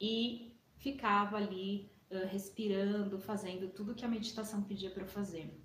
e 0.00 0.56
ficava 0.76 1.36
ali 1.36 1.88
uh, 2.10 2.26
respirando, 2.26 3.18
fazendo 3.20 3.68
tudo 3.68 3.94
que 3.94 4.04
a 4.04 4.08
meditação 4.08 4.62
pedia 4.62 4.90
para 4.90 5.04
eu 5.04 5.08
fazer. 5.08 5.56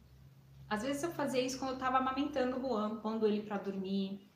Às 0.70 0.84
vezes 0.84 1.02
eu 1.02 1.12
fazia 1.12 1.42
isso 1.42 1.58
quando 1.58 1.72
eu 1.72 1.78
estava 1.78 1.98
amamentando 1.98 2.58
o 2.58 2.62
Juan, 2.62 2.98
pondo 2.98 3.26
ele 3.26 3.42
para 3.42 3.58
dormir, 3.58 4.30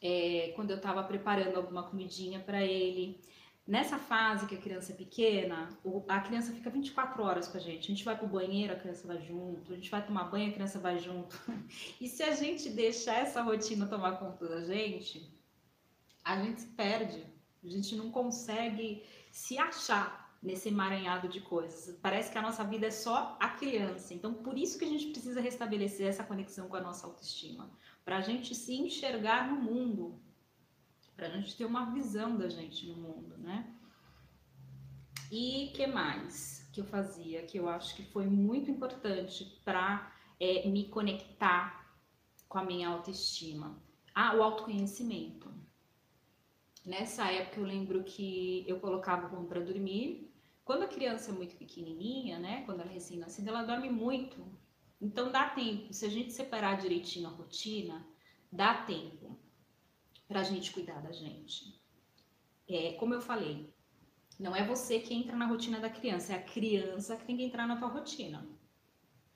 é, 0.00 0.52
quando 0.56 0.70
eu 0.70 0.78
estava 0.78 1.02
preparando 1.04 1.56
alguma 1.56 1.82
comidinha 1.82 2.40
para 2.40 2.64
ele. 2.64 3.20
Nessa 3.70 3.98
fase 3.98 4.48
que 4.48 4.56
a 4.56 4.60
criança 4.60 4.90
é 4.90 4.96
pequena, 4.96 5.68
a 6.08 6.20
criança 6.20 6.52
fica 6.52 6.68
24 6.68 7.22
horas 7.22 7.46
com 7.46 7.56
a 7.56 7.60
gente. 7.60 7.84
A 7.84 7.94
gente 7.94 8.04
vai 8.04 8.18
pro 8.18 8.26
banheiro, 8.26 8.72
a 8.72 8.76
criança 8.76 9.06
vai 9.06 9.20
junto. 9.22 9.72
A 9.72 9.76
gente 9.76 9.88
vai 9.88 10.04
tomar 10.04 10.24
banho, 10.24 10.50
a 10.50 10.52
criança 10.52 10.80
vai 10.80 10.98
junto. 10.98 11.40
E 12.00 12.08
se 12.08 12.20
a 12.24 12.34
gente 12.34 12.68
deixar 12.70 13.20
essa 13.20 13.40
rotina 13.42 13.86
tomar 13.86 14.18
conta 14.18 14.48
da 14.48 14.64
gente, 14.64 15.32
a 16.24 16.42
gente 16.42 16.62
se 16.62 16.66
perde. 16.66 17.24
A 17.62 17.68
gente 17.68 17.94
não 17.94 18.10
consegue 18.10 19.04
se 19.30 19.56
achar 19.56 20.36
nesse 20.42 20.68
emaranhado 20.68 21.28
de 21.28 21.40
coisas. 21.40 21.96
Parece 22.02 22.32
que 22.32 22.38
a 22.38 22.42
nossa 22.42 22.64
vida 22.64 22.88
é 22.88 22.90
só 22.90 23.36
a 23.38 23.50
criança. 23.50 24.12
Então, 24.12 24.34
por 24.34 24.58
isso 24.58 24.80
que 24.80 24.84
a 24.84 24.88
gente 24.88 25.12
precisa 25.12 25.40
restabelecer 25.40 26.08
essa 26.08 26.24
conexão 26.24 26.68
com 26.68 26.74
a 26.74 26.80
nossa 26.80 27.06
autoestima, 27.06 27.70
para 28.04 28.16
a 28.16 28.20
gente 28.20 28.52
se 28.52 28.74
enxergar 28.74 29.48
no 29.48 29.60
mundo, 29.60 30.20
para 31.20 31.28
a 31.28 31.30
gente 31.32 31.54
ter 31.54 31.66
uma 31.66 31.92
visão 31.92 32.38
da 32.38 32.48
gente 32.48 32.86
no 32.86 32.96
mundo, 32.96 33.36
né? 33.36 33.70
E 35.30 35.70
que 35.74 35.86
mais 35.86 36.66
que 36.72 36.80
eu 36.80 36.84
fazia 36.86 37.42
que 37.42 37.58
eu 37.58 37.68
acho 37.68 37.94
que 37.94 38.02
foi 38.02 38.26
muito 38.26 38.70
importante 38.70 39.60
para 39.62 40.10
é, 40.40 40.66
me 40.66 40.88
conectar 40.88 41.94
com 42.48 42.56
a 42.56 42.64
minha 42.64 42.88
autoestima? 42.88 43.78
Ah, 44.14 44.34
o 44.34 44.42
autoconhecimento. 44.42 45.52
Nessa 46.86 47.30
época 47.30 47.60
eu 47.60 47.66
lembro 47.66 48.02
que 48.02 48.64
eu 48.66 48.80
colocava 48.80 49.38
o 49.38 49.44
para 49.44 49.60
dormir. 49.60 50.32
Quando 50.64 50.84
a 50.84 50.88
criança 50.88 51.32
é 51.32 51.34
muito 51.34 51.54
pequenininha, 51.54 52.38
né, 52.38 52.62
quando 52.64 52.80
ela 52.80 52.90
é 52.90 52.94
recém-nascida, 52.94 53.50
ela 53.50 53.62
dorme 53.62 53.90
muito. 53.90 54.42
Então 54.98 55.30
dá 55.30 55.50
tempo. 55.50 55.92
Se 55.92 56.06
a 56.06 56.08
gente 56.08 56.32
separar 56.32 56.78
direitinho 56.78 57.28
a 57.28 57.30
rotina, 57.30 58.06
dá 58.50 58.72
tempo 58.84 59.38
para 60.30 60.40
a 60.40 60.44
gente 60.44 60.70
cuidar 60.70 61.00
da 61.02 61.10
gente. 61.10 61.76
É, 62.68 62.92
como 62.92 63.12
eu 63.12 63.20
falei, 63.20 63.74
não 64.38 64.54
é 64.54 64.64
você 64.64 65.00
que 65.00 65.12
entra 65.12 65.36
na 65.36 65.44
rotina 65.44 65.80
da 65.80 65.90
criança, 65.90 66.32
é 66.32 66.36
a 66.36 66.42
criança 66.42 67.16
que 67.16 67.24
tem 67.24 67.36
que 67.36 67.42
entrar 67.42 67.66
na 67.66 67.76
tua 67.76 67.88
rotina. 67.88 68.48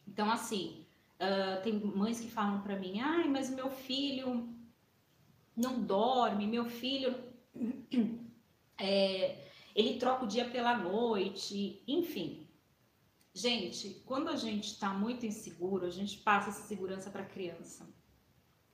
Então, 0.07 0.31
assim, 0.31 0.87
uh, 1.17 1.61
tem 1.65 1.81
mães 1.81 2.21
que 2.21 2.31
falam 2.31 2.63
para 2.63 2.79
mim, 2.79 3.01
ai, 3.01 3.27
mas 3.27 3.51
meu 3.51 3.71
filho 3.71 4.49
não 5.57 5.83
dorme, 5.83 6.47
meu 6.47 6.67
filho 6.67 7.13
é, 8.79 9.49
ele 9.75 9.99
troca 9.99 10.25
o 10.25 10.29
dia 10.29 10.49
pela 10.49 10.79
noite, 10.79 11.83
enfim. 11.89 12.49
Gente, 13.35 14.01
quando 14.07 14.29
a 14.29 14.37
gente 14.37 14.69
está 14.69 14.95
muito 14.95 15.27
inseguro, 15.27 15.87
a 15.87 15.91
gente 15.91 16.19
passa 16.19 16.51
essa 16.51 16.69
segurança 16.69 17.11
para 17.11 17.23
a 17.25 17.27
criança. 17.27 17.85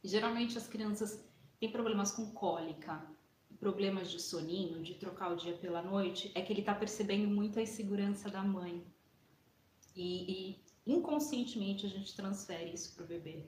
Geralmente 0.04 0.58
as 0.58 0.68
crianças 0.68 1.30
têm 1.60 1.70
problemas 1.70 2.10
com 2.10 2.32
cólica, 2.32 3.06
problemas 3.60 4.10
de 4.10 4.20
soninho, 4.20 4.82
de 4.82 4.94
trocar 4.94 5.30
o 5.30 5.36
dia 5.36 5.56
pela 5.56 5.82
noite, 5.82 6.32
é 6.34 6.42
que 6.42 6.52
ele 6.52 6.60
está 6.60 6.74
percebendo 6.74 7.28
muito 7.28 7.58
a 7.58 7.62
insegurança 7.62 8.28
da 8.28 8.42
mãe. 8.42 8.84
E, 9.94 10.58
e 10.86 10.92
inconscientemente 10.92 11.86
a 11.86 11.88
gente 11.88 12.16
transfere 12.16 12.72
isso 12.72 12.94
para 12.94 13.04
o 13.04 13.08
bebê. 13.08 13.44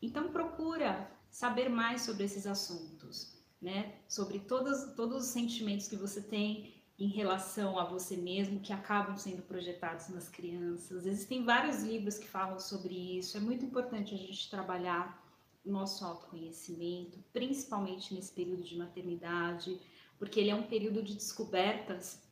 Então 0.00 0.30
procura 0.30 1.10
saber 1.30 1.68
mais 1.68 2.02
sobre 2.02 2.24
esses 2.24 2.46
assuntos 2.46 3.34
né? 3.64 3.94
Sobre 4.06 4.38
todos, 4.40 4.94
todos 4.94 5.24
os 5.24 5.30
sentimentos 5.30 5.88
que 5.88 5.96
você 5.96 6.20
tem 6.20 6.74
em 6.98 7.08
relação 7.08 7.78
a 7.78 7.84
você 7.84 8.14
mesmo 8.14 8.60
que 8.60 8.72
acabam 8.72 9.16
sendo 9.16 9.42
projetados 9.42 10.08
nas 10.10 10.28
crianças. 10.28 11.06
Existem 11.06 11.44
vários 11.44 11.82
livros 11.82 12.18
que 12.18 12.28
falam 12.28 12.60
sobre 12.60 12.94
isso. 13.18 13.36
É 13.38 13.40
muito 13.40 13.64
importante 13.64 14.14
a 14.14 14.18
gente 14.18 14.50
trabalhar 14.50 15.23
nosso 15.64 16.04
autoconhecimento, 16.04 17.22
principalmente 17.32 18.12
nesse 18.14 18.32
período 18.32 18.62
de 18.62 18.76
maternidade, 18.76 19.80
porque 20.18 20.38
ele 20.38 20.50
é 20.50 20.54
um 20.54 20.66
período 20.66 21.02
de 21.02 21.14
descobertas 21.14 22.22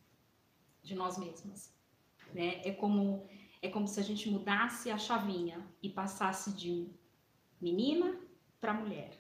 de 0.83 0.95
nós 0.95 1.19
mesmas, 1.19 1.75
né? 2.33 2.61
É 2.65 2.73
como 2.73 3.27
é 3.63 3.69
como 3.69 3.87
se 3.87 4.01
a 4.01 4.03
gente 4.03 4.29
mudasse 4.29 4.91
a 4.91 4.99
chavinha 4.99 5.65
e 5.81 5.89
passasse 5.89 6.53
de 6.53 6.91
menina 7.61 8.19
para 8.61 8.75
mulher. 8.75 9.17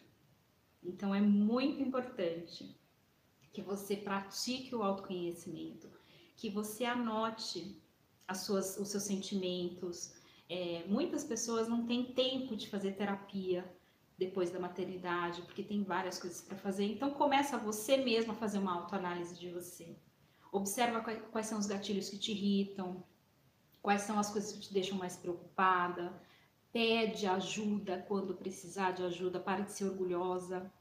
Então 0.83 1.15
é 1.15 1.21
muito 1.21 1.81
importante 1.81 2.77
que 3.53 3.63
você 3.63 3.97
pratique 3.97 4.75
o 4.75 4.83
autoconhecimento, 4.83 5.89
que 6.35 6.51
você 6.51 6.85
anote 6.85 7.81
as 8.27 8.39
suas, 8.39 8.77
os 8.79 8.89
seus 8.89 9.05
sentimentos. 9.05 10.13
É, 10.49 10.85
muitas 10.89 11.23
pessoas 11.23 11.69
não 11.69 11.87
têm 11.87 12.13
tempo 12.13 12.57
de 12.57 12.69
fazer 12.69 12.93
terapia 12.93 13.65
depois 14.19 14.51
da 14.51 14.61
maternidade, 14.61 15.43
porque 15.43 15.63
tem 15.63 15.83
várias 15.83 16.19
coisas 16.19 16.41
para 16.41 16.57
fazer. 16.57 16.85
Então 16.85 17.11
começa 17.11 17.59
você 17.59 17.97
mesma 17.97 18.33
a 18.33 18.37
fazer 18.37 18.59
uma 18.59 18.75
autoanálise 18.75 19.39
de 19.39 19.51
você. 19.51 19.97
Observa 20.51 21.01
quais, 21.01 21.47
são 21.47 21.59
os 21.59 21.67
gatilhos 21.67 22.09
que 22.09 22.19
te 22.19 22.33
irritam, 22.33 23.03
quais 23.81 24.03
são 24.03 24.19
as 24.19 24.31
coisas 24.31 24.53
que 24.53 24.61
te 24.61 24.73
deixam 24.73 24.99
mais 24.99 25.17
preocupada 25.17 26.13
pede 26.73 27.27
ajuda 27.27 28.05
quando 28.09 28.35
precisar 28.35 28.93
de 28.93 29.03
ajuda, 29.05 29.39
para 29.39 29.63
de 29.63 29.73
ser 29.73 29.85
orgulhosa, 29.85 30.73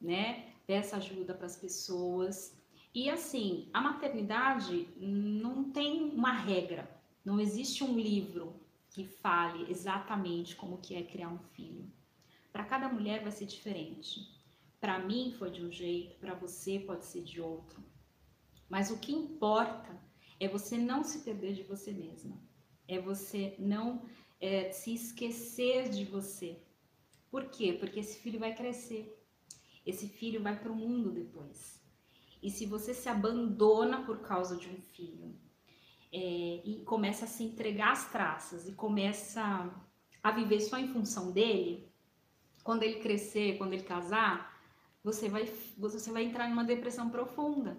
né? 0.00 0.52
peça 0.66 0.98
ajuda 0.98 1.32
para 1.32 1.46
as 1.46 1.56
pessoas. 1.56 2.54
E 2.94 3.08
assim, 3.08 3.70
a 3.72 3.80
maternidade 3.80 4.86
não 4.98 5.70
tem 5.70 6.10
uma 6.10 6.32
regra, 6.32 6.88
não 7.24 7.40
existe 7.40 7.82
um 7.82 7.98
livro 7.98 8.54
que 8.90 9.04
fale 9.04 9.70
exatamente 9.70 10.54
como 10.54 10.78
que 10.78 10.94
é 10.94 11.02
criar 11.02 11.28
um 11.28 11.38
filho. 11.38 11.90
Para 12.52 12.64
cada 12.64 12.88
mulher 12.88 13.22
vai 13.22 13.32
ser 13.32 13.46
diferente. 13.46 14.38
Para 14.80 14.98
mim 14.98 15.32
foi 15.38 15.50
de 15.50 15.64
um 15.64 15.70
jeito, 15.70 16.16
para 16.18 16.34
você 16.34 16.78
pode 16.78 17.04
ser 17.04 17.22
de 17.22 17.40
outro. 17.40 17.82
Mas 18.68 18.90
o 18.90 18.98
que 18.98 19.12
importa 19.12 20.00
é 20.38 20.46
você 20.46 20.76
não 20.76 21.02
se 21.02 21.20
perder 21.20 21.54
de 21.54 21.62
você 21.62 21.92
mesma. 21.92 22.40
É 22.86 23.00
você 23.00 23.56
não 23.58 24.06
é, 24.40 24.70
se 24.70 24.94
esquecer 24.94 25.88
de 25.88 26.04
você. 26.04 26.62
Por 27.30 27.46
quê? 27.46 27.72
Porque 27.72 28.00
esse 28.00 28.18
filho 28.20 28.38
vai 28.38 28.54
crescer. 28.54 29.14
Esse 29.84 30.08
filho 30.08 30.42
vai 30.42 30.58
para 30.58 30.70
o 30.70 30.76
mundo 30.76 31.10
depois. 31.10 31.82
E 32.42 32.50
se 32.50 32.66
você 32.66 32.94
se 32.94 33.08
abandona 33.08 34.04
por 34.04 34.20
causa 34.20 34.56
de 34.56 34.68
um 34.68 34.80
filho 34.80 35.34
é, 36.12 36.62
e 36.64 36.82
começa 36.84 37.24
a 37.24 37.28
se 37.28 37.42
entregar 37.42 37.92
as 37.92 38.10
traças 38.10 38.68
e 38.68 38.72
começa 38.72 39.42
a 40.22 40.30
viver 40.30 40.60
só 40.60 40.78
em 40.78 40.88
função 40.88 41.32
dele, 41.32 41.87
quando 42.68 42.82
ele 42.82 43.00
crescer, 43.00 43.56
quando 43.56 43.72
ele 43.72 43.82
casar, 43.82 44.62
você 45.02 45.26
vai, 45.26 45.50
você 45.78 46.12
vai 46.12 46.24
entrar 46.24 46.50
numa 46.50 46.62
depressão 46.62 47.08
profunda. 47.08 47.78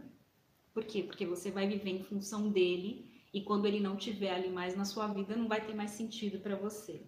Por 0.73 0.83
quê? 0.83 1.03
Porque 1.03 1.27
você 1.27 1.51
vai 1.51 1.67
viver 1.67 1.91
em 1.91 2.03
função 2.03 2.49
dele 2.49 3.07
e 3.31 3.39
quando 3.43 3.67
ele 3.67 3.79
não 3.79 3.95
tiver 3.95 4.33
ali 4.33 4.49
mais 4.49 4.75
na 4.75 4.85
sua 4.85 5.05
vida, 5.05 5.35
não 5.35 5.47
vai 5.47 5.63
ter 5.63 5.75
mais 5.75 5.91
sentido 5.91 6.39
para 6.39 6.55
você. 6.55 7.03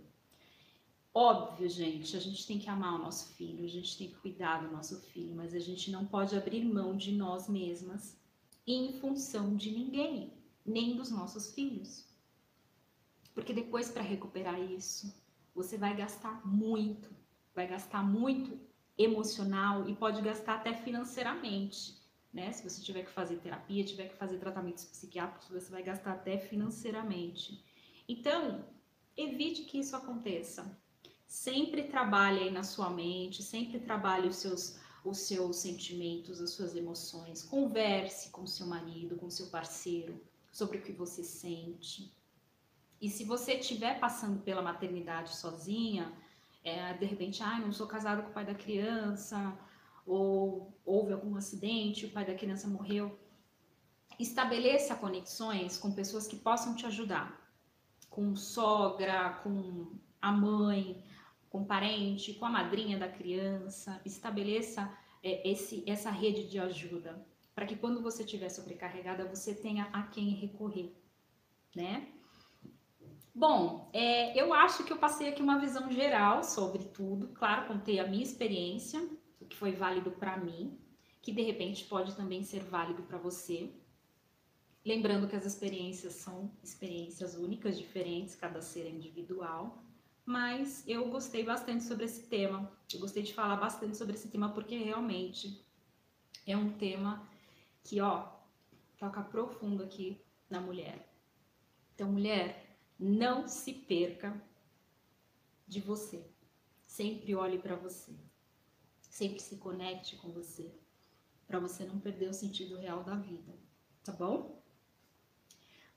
Óbvio, 1.12 1.67
gente, 1.67 2.15
a 2.15 2.20
gente 2.20 2.46
tem 2.46 2.60
que 2.60 2.70
amar 2.70 3.00
o 3.00 3.04
nosso 3.04 3.34
filho, 3.34 3.65
a 3.65 3.67
gente 3.67 3.98
tem 3.98 4.10
que 4.10 4.17
cuidar 4.17 4.62
do 4.62 4.72
nosso 4.72 5.02
filho, 5.02 5.36
mas 5.36 5.56
a 5.56 5.60
gente 5.60 5.89
não 5.89 6.06
pode 6.06 6.38
abrir 6.38 6.63
mão 6.63 6.96
de 6.96 7.12
nós 7.12 7.50
mesmas 7.50 8.15
em 8.67 8.94
função 9.00 9.56
de 9.56 9.72
ninguém, 9.72 10.32
nem 10.63 10.96
dos 10.96 11.10
nossos 11.10 11.52
filhos. 11.56 12.06
Porque 13.34 13.52
depois, 13.52 13.89
para 13.89 14.04
recuperar 14.04 14.62
isso, 14.62 15.12
você 15.56 15.80
vai 15.80 15.96
gastar 15.98 16.46
muito, 16.46 17.20
vai 17.56 17.68
gastar 17.68 18.04
muito 18.04 18.60
emocional 18.98 19.90
e 19.90 19.96
pode 19.96 20.22
gastar 20.22 20.56
até 20.56 20.74
financeiramente. 20.74 22.00
Né? 22.34 22.52
Se 22.52 22.64
você 22.68 22.82
tiver 22.82 23.04
que 23.04 23.12
fazer 23.12 23.38
terapia, 23.38 23.84
tiver 23.84 24.10
que 24.10 24.16
fazer 24.16 24.38
tratamentos 24.38 24.86
psiquiátricos, 24.86 25.50
você 25.50 25.70
vai 25.70 25.84
gastar 25.84 26.14
até 26.14 26.38
financeiramente. 26.38 27.64
Então, 28.08 28.66
evite 29.18 29.64
que 29.64 29.80
isso 29.80 29.96
aconteça. 29.96 30.80
Sempre 31.28 31.84
trabalhe 31.84 32.40
aí 32.40 32.52
na 32.52 32.64
sua 32.64 32.90
mente, 32.90 33.42
sempre 33.44 33.80
trabalhe 33.80 34.28
os 34.28 34.38
seus, 34.38 34.80
os 35.04 35.20
seus 35.20 35.58
sentimentos, 35.58 36.42
as 36.42 36.52
suas 36.52 36.76
emoções. 36.76 37.44
Converse 37.44 38.30
com 38.30 38.46
seu 38.46 38.68
marido, 38.68 39.16
com 39.18 39.30
seu 39.30 39.48
parceiro 39.48 40.22
sobre 40.52 40.78
o 40.78 40.82
que 40.82 40.92
você 40.92 41.24
sente. 41.24 42.14
E 43.02 43.10
se 43.10 43.24
você 43.24 43.54
estiver 43.54 44.00
passando 44.00 44.42
pela 44.44 44.62
maternidade 44.62 45.36
sozinha, 45.36 46.14
é, 46.63 46.93
de 46.93 47.06
repente, 47.06 47.41
ah, 47.41 47.60
não 47.60 47.71
sou 47.71 47.88
casado 47.88 48.24
com 48.24 48.30
o 48.30 48.34
pai 48.34 48.45
da 48.45 48.54
criança, 48.54 49.58
ou 50.06 50.74
houve 50.86 51.13
algum 51.13 51.36
acidente, 51.36 52.06
o 52.06 52.12
pai 52.12 52.26
da 52.26 52.36
criança 52.36 52.67
morreu, 52.67 53.19
estabeleça 54.19 54.95
conexões 54.95 55.78
com 55.78 55.91
pessoas 55.91 56.28
que 56.28 56.36
possam 56.36 56.76
te 56.76 56.86
ajudar, 56.86 57.39
com 58.10 58.36
sogra, 58.36 59.39
com 59.43 59.91
a 60.21 60.32
mãe, 60.32 61.04
com 61.50 61.65
parente, 61.65 62.34
com 62.34 62.45
a 62.45 62.50
madrinha 62.50 62.97
da 62.97 63.08
criança, 63.08 64.00
estabeleça 64.06 64.91
é, 65.24 65.50
esse, 65.50 65.84
essa 65.88 66.12
rede 66.12 66.47
de 66.50 66.60
ajuda, 66.60 67.26
para 67.56 67.65
que 67.65 67.76
quando 67.76 68.02
você 68.02 68.24
estiver 68.24 68.50
sobrecarregada, 68.50 69.26
você 69.26 69.54
tenha 69.54 69.86
a 69.91 70.04
quem 70.04 70.30
recorrer, 70.30 70.95
né? 71.76 72.08
Bom, 73.34 73.89
é, 73.94 74.39
eu 74.39 74.54
acho 74.54 74.84
que 74.84 74.91
eu 74.91 74.98
passei 74.98 75.30
aqui 75.30 75.41
uma 75.41 75.60
visão 75.60 75.91
geral 75.91 76.44
sobre 76.44 76.84
tudo. 76.86 77.30
Claro, 77.30 77.67
contei 77.67 78.00
a 78.00 78.08
minha 78.08 78.24
experiência, 78.24 79.02
o 79.39 79.46
que 79.46 79.56
foi 79.56 79.72
válido 79.72 80.12
para 80.12 80.38
mim, 80.38 80.78
que 81.22 81.32
de 81.32 81.41
repente 81.41 81.86
pode 81.86 82.15
também 82.15 82.44
ser 82.44 82.62
válido 82.63 83.04
para 83.04 83.17
você. 83.17 83.72
Lembrando 84.86 85.28
que 85.28 85.36
as 85.36 85.46
experiências 85.46 86.13
são 86.13 86.52
experiências 86.63 87.36
únicas, 87.36 87.78
diferentes, 87.78 88.36
cada 88.36 88.62
ser 88.62 88.86
é 88.86 88.89
individual 88.89 89.84
mas 90.26 90.88
eu 90.88 91.10
gostei 91.10 91.44
bastante 91.44 91.84
sobre 91.84 92.06
esse 92.06 92.28
tema. 92.28 92.72
Eu 92.94 93.00
gostei 93.00 93.24
de 93.24 93.34
falar 93.34 93.56
bastante 93.56 93.98
sobre 93.98 94.15
esse 94.15 94.30
tema 94.30 94.50
porque 94.54 94.78
realmente 94.78 95.65
é 96.46 96.56
um 96.56 96.72
tema 96.72 97.28
que, 97.84 98.00
ó, 98.00 98.30
toca 98.98 99.22
profundo 99.22 99.84
aqui 99.84 100.22
na 100.50 100.60
mulher. 100.60 101.12
Então, 101.94 102.12
mulher, 102.12 102.70
não 103.02 103.48
se 103.48 103.74
perca 103.74 104.42
de 105.68 105.82
você. 105.82 106.26
Sempre 106.86 107.36
olhe 107.36 107.58
para 107.58 107.76
você. 107.76 108.16
Sempre 109.02 109.40
se 109.42 109.58
conecte 109.58 110.16
com 110.16 110.32
você, 110.32 110.74
para 111.46 111.60
você 111.60 111.84
não 111.84 112.00
perder 112.00 112.30
o 112.30 112.34
sentido 112.34 112.78
real 112.78 113.04
da 113.04 113.16
vida, 113.16 113.54
tá 114.06 114.14
bom? 114.14 114.64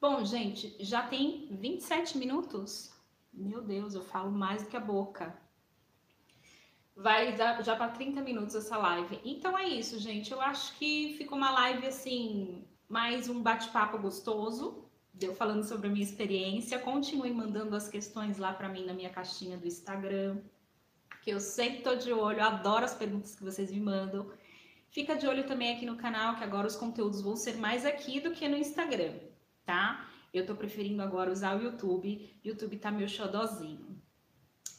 Bom, 0.00 0.24
gente, 0.24 0.76
já 0.80 1.06
tem 1.06 1.46
27 1.56 2.18
minutos 2.18 2.94
meu 3.36 3.60
Deus, 3.60 3.94
eu 3.94 4.02
falo 4.02 4.30
mais 4.30 4.62
do 4.62 4.68
que 4.68 4.76
a 4.76 4.80
boca. 4.80 5.36
Vai 6.96 7.36
já 7.36 7.74
para 7.74 7.88
30 7.88 8.22
minutos 8.22 8.54
essa 8.54 8.76
live. 8.76 9.20
Então 9.24 9.58
é 9.58 9.66
isso, 9.66 9.98
gente. 9.98 10.30
Eu 10.30 10.40
acho 10.40 10.76
que 10.78 11.14
ficou 11.18 11.36
uma 11.36 11.50
live 11.50 11.84
assim, 11.88 12.64
mais 12.88 13.28
um 13.28 13.42
bate-papo 13.42 13.98
gostoso. 13.98 14.83
Deu 15.14 15.32
falando 15.32 15.62
sobre 15.62 15.86
a 15.86 15.90
minha 15.90 16.04
experiência. 16.04 16.78
Continue 16.78 17.32
mandando 17.32 17.76
as 17.76 17.88
questões 17.88 18.36
lá 18.36 18.52
para 18.52 18.68
mim 18.68 18.84
na 18.84 18.92
minha 18.92 19.10
caixinha 19.10 19.56
do 19.56 19.66
Instagram, 19.66 20.38
que 21.22 21.30
eu 21.30 21.38
sempre 21.38 21.82
tô 21.82 21.94
de 21.94 22.12
olho, 22.12 22.42
adoro 22.42 22.84
as 22.84 22.94
perguntas 22.94 23.36
que 23.36 23.44
vocês 23.44 23.70
me 23.70 23.78
mandam. 23.78 24.28
Fica 24.90 25.16
de 25.16 25.26
olho 25.26 25.46
também 25.46 25.74
aqui 25.74 25.86
no 25.86 25.96
canal, 25.96 26.36
que 26.36 26.44
agora 26.44 26.66
os 26.66 26.76
conteúdos 26.76 27.22
vão 27.22 27.36
ser 27.36 27.56
mais 27.56 27.86
aqui 27.86 28.20
do 28.20 28.32
que 28.32 28.48
no 28.48 28.56
Instagram, 28.56 29.14
tá? 29.64 30.08
Eu 30.32 30.44
tô 30.44 30.56
preferindo 30.56 31.00
agora 31.00 31.30
usar 31.30 31.56
o 31.56 31.62
YouTube. 31.62 32.28
YouTube 32.44 32.76
tá 32.76 32.90
meu 32.90 33.08
xodózinho. 33.08 33.96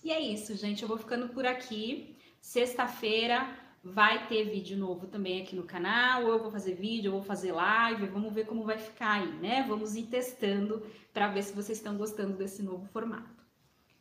E 0.03 0.11
é 0.11 0.19
isso, 0.19 0.55
gente. 0.55 0.83
Eu 0.83 0.87
vou 0.89 0.97
ficando 0.97 1.29
por 1.29 1.45
aqui. 1.45 2.17
Sexta-feira 2.41 3.64
vai 3.85 4.27
ter 4.27 4.49
vídeo 4.49 4.75
novo 4.75 5.05
também 5.05 5.43
aqui 5.43 5.55
no 5.55 5.63
canal. 5.63 6.23
Eu 6.23 6.39
vou 6.39 6.49
fazer 6.49 6.73
vídeo, 6.73 7.09
eu 7.09 7.11
vou 7.13 7.21
fazer 7.21 7.51
live. 7.51 8.07
Vamos 8.07 8.33
ver 8.33 8.47
como 8.47 8.63
vai 8.63 8.79
ficar 8.79 9.21
aí, 9.21 9.31
né? 9.33 9.63
Vamos 9.67 9.95
ir 9.95 10.07
testando 10.07 10.83
para 11.13 11.27
ver 11.27 11.43
se 11.43 11.53
vocês 11.53 11.77
estão 11.77 11.95
gostando 11.95 12.35
desse 12.35 12.63
novo 12.63 12.85
formato. 12.87 13.45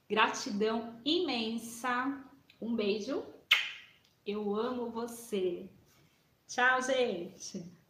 Gratidão 0.09 0.99
imensa. 1.05 2.19
Um 2.61 2.75
beijo. 2.75 3.23
Eu 4.27 4.55
amo 4.57 4.91
você. 4.91 5.69
Tchau, 6.49 6.81
gente. 6.81 7.84